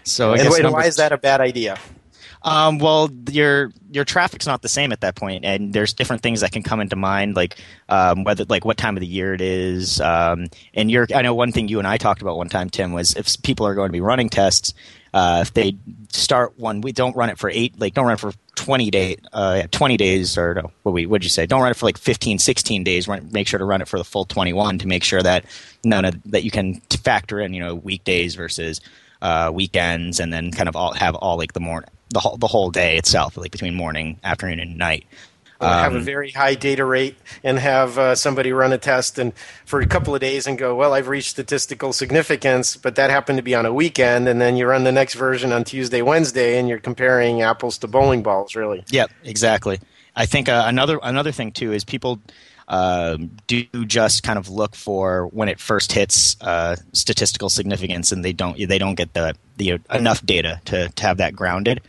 So, 0.03 0.35
and, 0.35 0.43
and 0.43 0.73
why 0.73 0.85
is 0.85 0.97
that 0.97 1.13
a 1.13 1.17
bad 1.17 1.41
idea? 1.41 1.79
Um, 2.45 2.79
well, 2.79 3.09
your 3.31 3.73
your 3.91 4.05
traffic's 4.05 4.47
not 4.47 4.61
the 4.61 4.69
same 4.69 4.93
at 4.93 5.01
that 5.01 5.15
point, 5.15 5.47
and 5.47 5.73
there's 5.73 5.95
different 5.95 6.23
things 6.23 6.43
that 6.43 6.53
can 6.53 6.63
come 6.63 6.81
into 6.81 6.95
mind, 6.95 7.37
like 7.37 7.57
um, 7.89 8.23
whether 8.23 8.45
like 8.45 8.67
what 8.67 8.77
time 8.77 8.97
of 8.97 9.01
the 9.01 9.07
year 9.07 9.33
it 9.33 9.41
is. 9.41 9.99
Um, 9.99 10.49
and 10.75 10.91
you're, 10.91 11.07
I 11.15 11.23
know 11.23 11.35
one 11.35 11.53
thing 11.53 11.69
you 11.69 11.79
and 11.79 11.89
I 11.89 11.97
talked 11.97 12.21
about 12.21 12.37
one 12.37 12.51
time, 12.51 12.69
Tim, 12.69 12.93
was 12.93 13.15
if 13.15 13.41
people 13.43 13.67
are 13.67 13.75
going 13.75 13.89
to 13.89 13.93
be 13.93 14.03
running 14.03 14.29
tests, 14.29 14.75
uh, 15.15 15.39
if 15.41 15.55
they 15.55 15.77
start 16.11 16.59
one, 16.59 16.83
we 16.83 16.93
don't 16.93 17.17
run 17.17 17.31
it 17.31 17.39
for 17.39 17.49
eight, 17.49 17.81
like 17.81 17.95
don't 17.95 18.05
run 18.05 18.15
it 18.15 18.21
for 18.21 18.33
20 18.57 18.91
day, 18.91 19.17
uh, 19.33 19.63
20 19.71 19.97
days 19.97 20.37
or 20.37 20.55
no, 20.55 20.71
what 20.83 20.93
we, 20.93 21.07
what'd 21.07 21.25
you 21.25 21.31
say? 21.31 21.47
Don't 21.47 21.63
run 21.63 21.71
it 21.71 21.77
for 21.77 21.87
like 21.87 21.97
15, 21.97 22.39
16 22.39 22.85
days. 22.85 23.09
Run, 23.09 23.31
make 23.33 23.49
sure 23.49 23.59
to 23.59 23.65
run 23.65 23.81
it 23.81 23.89
for 23.89 23.97
the 23.97 24.05
full 24.05 24.27
21 24.27 24.81
to 24.81 24.87
make 24.87 25.03
sure 25.03 25.23
that 25.23 25.47
none 25.83 26.05
of, 26.05 26.23
that 26.25 26.45
you 26.45 26.51
can 26.51 26.81
factor 26.91 27.41
in, 27.41 27.55
you 27.55 27.61
know, 27.61 27.75
weekdays 27.75 28.35
versus, 28.35 28.83
uh, 29.23 29.51
weekends 29.55 30.21
and 30.21 30.31
then 30.33 30.51
kind 30.51 30.69
of 30.69 30.77
all 30.77 30.93
have 30.93 31.15
all 31.15 31.39
like 31.39 31.55
the 31.55 31.61
morning 31.61 31.89
the 32.11 32.21
whole 32.21 32.37
the 32.37 32.47
whole 32.47 32.71
day 32.71 32.97
itself, 32.97 33.37
like 33.37 33.53
between 33.53 33.75
morning, 33.75 34.19
afternoon, 34.23 34.61
and 34.61 34.79
night. 34.79 35.07
Um, 35.61 35.71
have 35.71 35.95
a 35.95 35.99
um, 35.99 36.05
very 36.05 36.31
high 36.31 36.55
data 36.57 36.85
rate 36.85 37.17
and 37.43 37.59
have 37.59 37.97
uh, 37.97 38.15
somebody 38.15 38.53
run 38.53 38.73
a 38.73 38.79
test 38.79 39.19
and 39.19 39.33
for 39.65 39.81
a 39.81 39.87
couple 39.87 40.15
of 40.15 40.21
days 40.21 40.47
and 40.47 40.59
go, 40.59 40.75
well, 40.75 40.93
I've 40.93 41.09
reached 41.09 41.31
statistical 41.31 41.93
significance, 41.93 42.77
but 42.77 42.97
that 42.97 43.09
happened 43.11 43.39
to 43.39 43.43
be 43.43 43.55
on 43.55 43.65
a 43.65 43.73
weekend, 43.73 44.29
and 44.29 44.41
then 44.41 44.57
you 44.57 44.67
run 44.67 44.85
the 44.85 44.93
next 44.93 45.15
version 45.15 45.53
on 45.53 45.65
Tuesday, 45.65 46.03
Wednesday, 46.03 46.59
and 46.59 46.69
you're 46.69 46.81
comparing 46.81 47.41
apples 47.41 47.79
to 47.79 47.89
bowling 47.89 48.23
balls, 48.23 48.55
really. 48.55 48.85
Yep, 48.89 49.11
exactly. 49.23 49.81
I 50.17 50.27
think 50.27 50.49
uh, 50.49 50.65
another 50.67 50.99
another 51.03 51.33
thing 51.33 51.53
too 51.53 51.73
is 51.73 51.85
people 51.85 52.21
uh, 52.69 53.19
do 53.47 53.65
just 53.85 54.23
kind 54.23 54.39
of 54.39 54.49
look 54.49 54.75
for 54.75 55.27
when 55.29 55.49
it 55.49 55.61
first 55.61 55.93
hits 55.93 56.37
uh, 56.41 56.77
statistical 56.93 57.49
significance, 57.49 58.13
and 58.13 58.25
they 58.25 58.33
don't 58.33 58.57
they 58.69 58.79
don't 58.79 58.95
get 58.95 59.13
the 59.15 59.35
the 59.57 59.81
enough 59.93 60.25
data 60.25 60.61
to, 60.65 60.89
to 60.89 61.03
have 61.03 61.19
that 61.19 61.37
grounded 61.37 61.81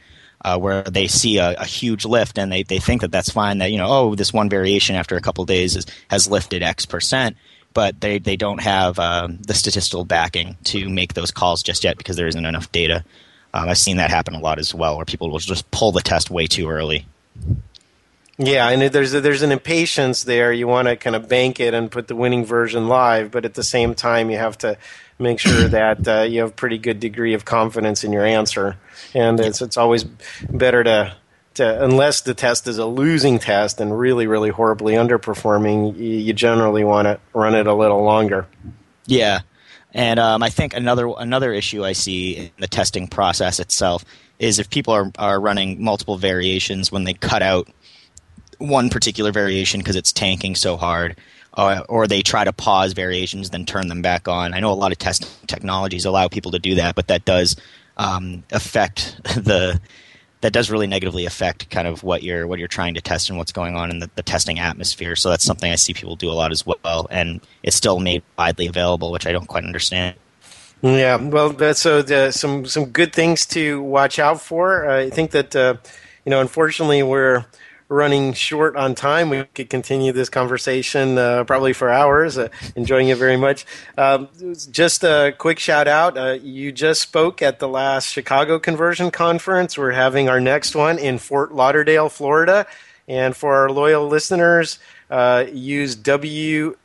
uh, 0.45 0.59
where 0.59 0.83
they 0.83 1.07
see 1.07 1.39
a, 1.39 1.55
a, 1.55 1.65
huge 1.65 2.05
lift 2.05 2.38
and 2.38 2.51
they, 2.51 2.61
they 2.61 2.77
think 2.77 3.01
that 3.01 3.11
that's 3.11 3.31
fine 3.31 3.57
that 3.57 3.71
you 3.71 3.79
know 3.79 3.88
oh 3.89 4.15
this 4.15 4.31
one 4.31 4.47
variation 4.47 4.95
after 4.95 5.17
a 5.17 5.21
couple 5.21 5.43
days 5.43 5.75
is, 5.75 5.88
has 6.09 6.29
lifted 6.29 6.61
x 6.61 6.85
percent 6.85 7.35
but 7.73 7.99
they, 7.99 8.19
they 8.19 8.38
don't 8.38 8.61
have 8.61 8.99
um, 8.99 9.38
the 9.47 9.53
statistical 9.53 10.05
backing 10.05 10.55
to 10.63 10.88
make 10.88 11.13
those 11.13 11.31
calls 11.31 11.61
just 11.61 11.83
yet 11.83 11.97
because 11.97 12.15
there 12.15 12.27
isn't 12.27 12.45
enough 12.45 12.71
data. 12.71 13.03
Um, 13.53 13.69
i've 13.69 13.77
seen 13.77 13.97
that 13.97 14.11
happen 14.11 14.35
a 14.35 14.39
lot 14.39 14.59
as 14.59 14.73
well 14.73 14.97
where 14.97 15.05
people 15.05 15.31
will 15.31 15.39
just 15.39 15.69
pull 15.71 15.91
the 15.91 16.01
test 16.01 16.29
way 16.29 16.45
too 16.45 16.69
early 16.69 17.07
yeah, 18.38 18.69
and 18.69 18.82
there's 18.82 19.13
a, 19.13 19.21
there's 19.21 19.43
an 19.43 19.52
impatience 19.52 20.24
there. 20.24 20.52
You 20.52 20.67
want 20.67 20.88
to 20.88 20.98
kind 20.98 21.15
of 21.15 21.30
bank 21.30 21.60
it 21.60 21.74
and 21.74 21.89
put 21.89 22.08
the 22.08 22.15
winning 22.15 22.43
version 22.43 22.88
live, 22.88 23.32
but 23.32 23.45
at 23.45 23.54
the 23.54 23.63
same 23.63 23.95
time, 23.95 24.30
you 24.30 24.38
have 24.38 24.58
to 24.60 24.78
make 25.17 25.39
sure 25.39 25.67
that 25.69 26.08
uh, 26.08 26.21
you 26.21 26.41
have 26.41 26.50
a 26.50 26.54
pretty 26.54 26.78
good 26.78 27.00
degree 27.00 27.34
of 27.34 27.45
confidence 27.45 28.04
in 28.04 28.12
your 28.12 28.26
answer. 28.26 28.78
And 29.13 29.39
it's 29.39 29.62
it's 29.62 29.78
always 29.78 30.04
better 30.04 30.84
to 30.84 31.15
to 31.56 31.84
unless 31.84 32.21
the 32.21 32.34
test 32.34 32.67
is 32.67 32.78
a 32.78 32.86
losing 32.86 33.39
test 33.39 33.80
and 33.80 33.98
really 33.98 34.28
really 34.28 34.50
horribly 34.50 34.93
underperforming, 34.93 35.98
you, 35.98 36.04
you 36.04 36.34
generally 36.34 36.84
want 36.84 37.06
to 37.06 37.19
run 37.34 37.56
it 37.56 37.67
a 37.67 37.74
little 37.74 38.04
longer. 38.04 38.48
Yeah, 39.06 39.41
and 39.93 40.19
um, 40.19 40.43
I 40.43 40.50
think 40.50 40.74
another 40.74 41.10
another 41.17 41.54
issue 41.54 41.86
I 41.86 41.93
see 41.93 42.36
in 42.36 42.52
the 42.60 42.67
testing 42.67 43.08
process 43.08 43.62
itself 43.62 44.04
is 44.39 44.60
if 44.60 44.69
people 44.69 44.93
are 44.93 45.10
are 45.17 45.39
running 45.39 45.82
multiple 45.82 46.17
variations 46.17 46.91
when 46.91 47.06
they 47.06 47.13
cut 47.13 47.41
out 47.41 47.69
one 48.58 48.89
particular 48.89 49.32
variation 49.32 49.80
because 49.80 49.96
it's 49.96 50.12
tanking 50.12 50.56
so 50.56 50.78
hard 50.78 51.15
uh, 51.56 51.84
or 51.88 52.08
they 52.08 52.22
try 52.22 52.44
to 52.44 52.54
pause 52.54 52.94
variations 52.94 53.50
then 53.50 53.65
turn 53.65 53.88
them 53.88 54.02
back 54.02 54.28
on. 54.28 54.54
I 54.54 54.60
know 54.60 54.72
a 54.72 54.74
lot 54.74 54.91
of 54.91 54.98
test 54.98 55.28
technologies 55.48 56.06
allow 56.06 56.28
people 56.28 56.52
to 56.52 56.60
do 56.60 56.76
that, 56.76 56.96
but 56.96 57.08
that 57.08 57.26
does 57.26 57.56
um, 57.98 58.44
affect 58.52 59.18
the 59.24 59.80
that 60.41 60.54
does 60.54 60.70
really 60.70 60.86
negatively 60.86 61.26
affect 61.26 61.72
kind 61.72 61.88
of 61.88 62.04
what 62.04 62.22
you're 62.22 62.46
what 62.46 62.60
you're 62.60 62.68
trying 62.68 62.94
to 62.94 63.02
test 63.02 63.30
and 63.30 63.38
what's 63.38 63.52
going 63.52 63.76
on 63.76 63.89
in 63.89 64.00
the, 64.00 64.10
the 64.15 64.24
testing 64.24 64.60
atmosphere. 64.60 65.15
So 65.15 65.30
that's 65.30 65.44
something 65.44 65.72
I 65.72 65.76
see 65.76 65.94
people 65.94 66.15
do 66.15 66.30
a 66.30 66.34
lot 66.34 66.52
as 66.52 66.65
well, 66.65 67.08
and 67.10 67.41
it's 67.63 67.76
still 67.76 68.00
made 68.00 68.22
widely 68.38 68.68
available, 68.68 69.12
which 69.12 69.26
I 69.26 69.32
don't 69.32 69.48
quite 69.48 69.63
understand. 69.63 70.15
Yeah, 70.82 71.15
well, 71.15 71.50
that's 71.50 71.82
so 71.82 72.00
uh, 72.00 72.32
some 72.32 72.65
some 72.65 72.86
good 72.86 73.13
things 73.13 73.46
to 73.48 73.82
watch 73.82 74.20
out 74.20 74.41
for. 74.41 74.89
I 74.89 75.10
think 75.10 75.32
that 75.32 75.56
uh, 75.56 75.76
you 76.26 76.30
know, 76.30 76.41
unfortunately, 76.41 77.02
we're 77.02 77.46
running 77.88 78.34
short 78.34 78.76
on 78.76 78.95
time. 78.95 79.30
We 79.30 79.43
could 79.54 79.69
continue 79.69 80.12
this 80.12 80.30
conversation 80.30 81.17
uh, 81.17 81.43
probably 81.43 81.74
for 81.74 81.89
hours. 81.89 82.38
Uh, 82.38 82.50
enjoying 82.76 83.10
it 83.10 83.17
very 83.17 83.38
much. 83.38 83.65
Um, 83.98 84.30
just 84.71 85.04
a 85.04 85.34
quick 85.38 85.60
shout 85.60 85.88
out. 85.88 86.17
Uh, 86.17 86.38
you 86.41 86.71
just 86.71 87.02
spoke 87.02 87.41
at 87.41 87.60
the 87.60 87.67
last 87.67 88.10
Chicago 88.10 88.60
Conversion 88.60 89.12
Conference. 89.12 89.78
We're 89.78 89.91
having 89.91 90.30
our 90.30 90.39
next 90.39 90.76
one 90.76 90.98
in 90.98 91.17
Fort 91.17 91.54
Lauderdale, 91.54 92.10
Florida. 92.10 92.65
And 93.08 93.36
for 93.36 93.56
our 93.56 93.69
loyal 93.69 94.08
listeners, 94.08 94.80
uh, 95.12 95.45
use 95.52 95.95
W 95.95 96.76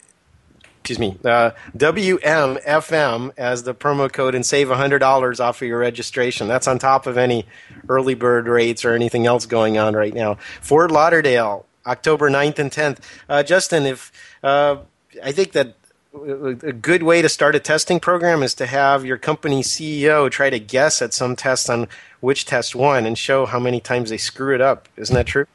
excuse 0.80 0.98
me, 0.98 1.16
uh, 1.24 1.50
WMFM 1.76 3.32
as 3.36 3.64
the 3.64 3.74
promo 3.74 4.10
code 4.10 4.34
and 4.34 4.44
save 4.44 4.68
$100 4.68 5.40
off 5.40 5.60
of 5.60 5.68
your 5.68 5.78
registration. 5.78 6.48
That's 6.48 6.66
on 6.66 6.78
top 6.78 7.06
of 7.06 7.18
any 7.18 7.46
early 7.88 8.14
bird 8.14 8.48
rates 8.48 8.84
or 8.84 8.94
anything 8.94 9.26
else 9.26 9.44
going 9.44 9.76
on 9.76 9.94
right 9.94 10.14
now. 10.14 10.38
Fort 10.62 10.90
Lauderdale, 10.90 11.66
October 11.86 12.30
9th 12.30 12.58
and 12.58 12.70
10th. 12.70 12.98
Uh, 13.28 13.42
Justin, 13.42 13.84
if 13.84 14.10
uh, 14.42 14.78
I 15.22 15.32
think 15.32 15.52
that 15.52 15.74
a 16.12 16.72
good 16.72 17.02
way 17.02 17.22
to 17.22 17.28
start 17.28 17.54
a 17.54 17.60
testing 17.60 18.00
program 18.00 18.42
is 18.42 18.54
to 18.54 18.66
have 18.66 19.04
your 19.04 19.16
company 19.16 19.62
CEO 19.62 20.28
try 20.30 20.50
to 20.50 20.58
guess 20.58 21.00
at 21.00 21.14
some 21.14 21.36
test 21.36 21.70
on 21.70 21.86
WhichTestWon 22.22 23.06
and 23.06 23.16
show 23.16 23.46
how 23.46 23.60
many 23.60 23.80
times 23.80 24.10
they 24.10 24.16
screw 24.16 24.54
it 24.54 24.60
up. 24.60 24.88
Isn't 24.96 25.14
that 25.14 25.26
true? 25.26 25.46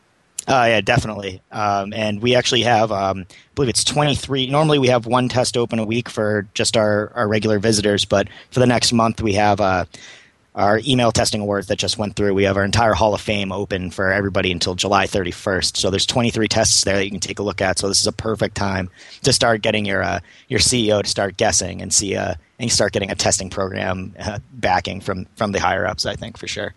Uh, 0.48 0.66
yeah, 0.70 0.82
definitely. 0.82 1.42
Um, 1.52 1.92
and 1.94 2.22
we 2.22 2.36
actually 2.36 2.62
have, 2.64 2.92
um, 2.92 3.26
I 3.30 3.36
believe 3.56 3.70
it's 3.70 3.84
23. 3.84 4.48
Normally 4.48 4.78
we 4.78 4.90
have 4.90 5.08
one 5.08 5.28
test 5.28 5.58
open 5.58 5.80
a 5.80 5.86
week 5.86 6.08
for 6.08 6.48
just 6.54 6.78
our, 6.78 7.12
our 7.16 7.28
regular 7.28 7.58
visitors, 7.58 8.06
but 8.06 8.28
for 8.52 8.60
the 8.60 8.68
next 8.68 8.94
month 8.94 9.22
we 9.22 9.34
have 9.34 9.60
uh, 9.60 9.86
our 10.54 10.80
email 10.88 11.12
testing 11.12 11.42
awards 11.42 11.68
that 11.68 11.78
just 11.78 11.98
went 11.98 12.16
through. 12.16 12.34
We 12.34 12.44
have 12.44 12.58
our 12.58 12.64
entire 12.64 12.94
Hall 12.94 13.14
of 13.14 13.22
Fame 13.22 13.52
open 13.52 13.90
for 13.90 14.12
everybody 14.12 14.52
until 14.52 14.76
July 14.76 15.08
31st. 15.08 15.78
So 15.78 15.90
there's 15.90 16.06
23 16.06 16.48
tests 16.48 16.84
there 16.84 16.96
that 16.96 17.06
you 17.06 17.12
can 17.12 17.20
take 17.20 17.40
a 17.40 17.44
look 17.44 17.62
at. 17.62 17.80
So 17.80 17.88
this 17.88 18.00
is 18.00 18.08
a 18.08 18.14
perfect 18.14 18.56
time 18.56 18.90
to 19.24 19.34
start 19.34 19.62
getting 19.62 19.86
your 19.86 20.02
uh, 20.02 20.20
your 20.48 20.60
CEO 20.60 21.02
to 21.02 21.10
start 21.10 21.38
guessing 21.38 21.82
and 21.82 21.92
see 21.92 22.16
uh, 22.16 22.36
and 22.60 22.72
start 22.72 22.94
getting 22.94 23.12
a 23.12 23.16
testing 23.16 23.50
program 23.50 24.16
uh, 24.20 24.40
backing 24.54 25.02
from 25.02 25.26
from 25.36 25.52
the 25.52 25.60
higher 25.60 25.86
ups. 25.86 26.06
I 26.06 26.16
think 26.16 26.38
for 26.38 26.48
sure. 26.48 26.74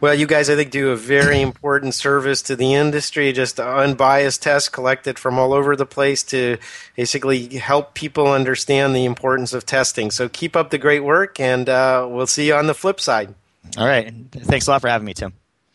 Well, 0.00 0.14
you 0.14 0.26
guys, 0.26 0.50
I 0.50 0.56
think, 0.56 0.70
do 0.70 0.90
a 0.90 0.96
very 0.96 1.40
important 1.40 1.94
service 1.94 2.42
to 2.42 2.56
the 2.56 2.74
industry. 2.74 3.32
Just 3.32 3.58
unbiased 3.60 4.42
tests 4.42 4.68
collected 4.68 5.18
from 5.18 5.38
all 5.38 5.52
over 5.52 5.76
the 5.76 5.86
place 5.86 6.22
to 6.24 6.58
basically 6.96 7.56
help 7.56 7.94
people 7.94 8.28
understand 8.28 8.94
the 8.94 9.04
importance 9.04 9.52
of 9.52 9.64
testing. 9.66 10.10
So 10.10 10.28
keep 10.28 10.56
up 10.56 10.70
the 10.70 10.78
great 10.78 11.04
work, 11.04 11.40
and 11.40 11.68
uh, 11.68 12.06
we'll 12.08 12.26
see 12.26 12.48
you 12.48 12.54
on 12.54 12.66
the 12.66 12.74
flip 12.74 13.00
side. 13.00 13.34
All 13.76 13.86
right. 13.86 14.12
Thanks 14.32 14.66
a 14.66 14.70
lot 14.70 14.80
for 14.80 14.88
having 14.88 15.06
me, 15.06 15.14
Tim. 15.14 15.32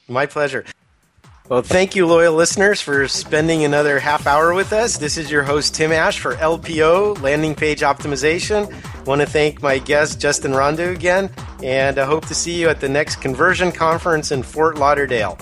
My 0.07 0.25
pleasure. 0.25 0.65
Well, 1.49 1.61
thank 1.61 1.95
you, 1.97 2.07
loyal 2.07 2.33
listeners, 2.33 2.79
for 2.79 3.09
spending 3.09 3.65
another 3.65 3.99
half 3.99 4.25
hour 4.25 4.53
with 4.53 4.71
us. 4.71 4.97
This 4.97 5.17
is 5.17 5.29
your 5.29 5.43
host, 5.43 5.75
Tim 5.75 5.91
Ash, 5.91 6.17
for 6.17 6.35
LPO, 6.35 7.21
Landing 7.21 7.55
Page 7.55 7.81
Optimization. 7.81 8.71
I 8.71 9.03
want 9.03 9.19
to 9.19 9.27
thank 9.27 9.61
my 9.61 9.77
guest, 9.79 10.21
Justin 10.21 10.53
Rondeau, 10.53 10.93
again, 10.93 11.29
and 11.61 11.97
I 11.97 12.05
hope 12.05 12.25
to 12.27 12.35
see 12.35 12.59
you 12.59 12.69
at 12.69 12.79
the 12.79 12.87
next 12.87 13.17
conversion 13.17 13.73
conference 13.73 14.31
in 14.31 14.43
Fort 14.43 14.77
Lauderdale. 14.77 15.37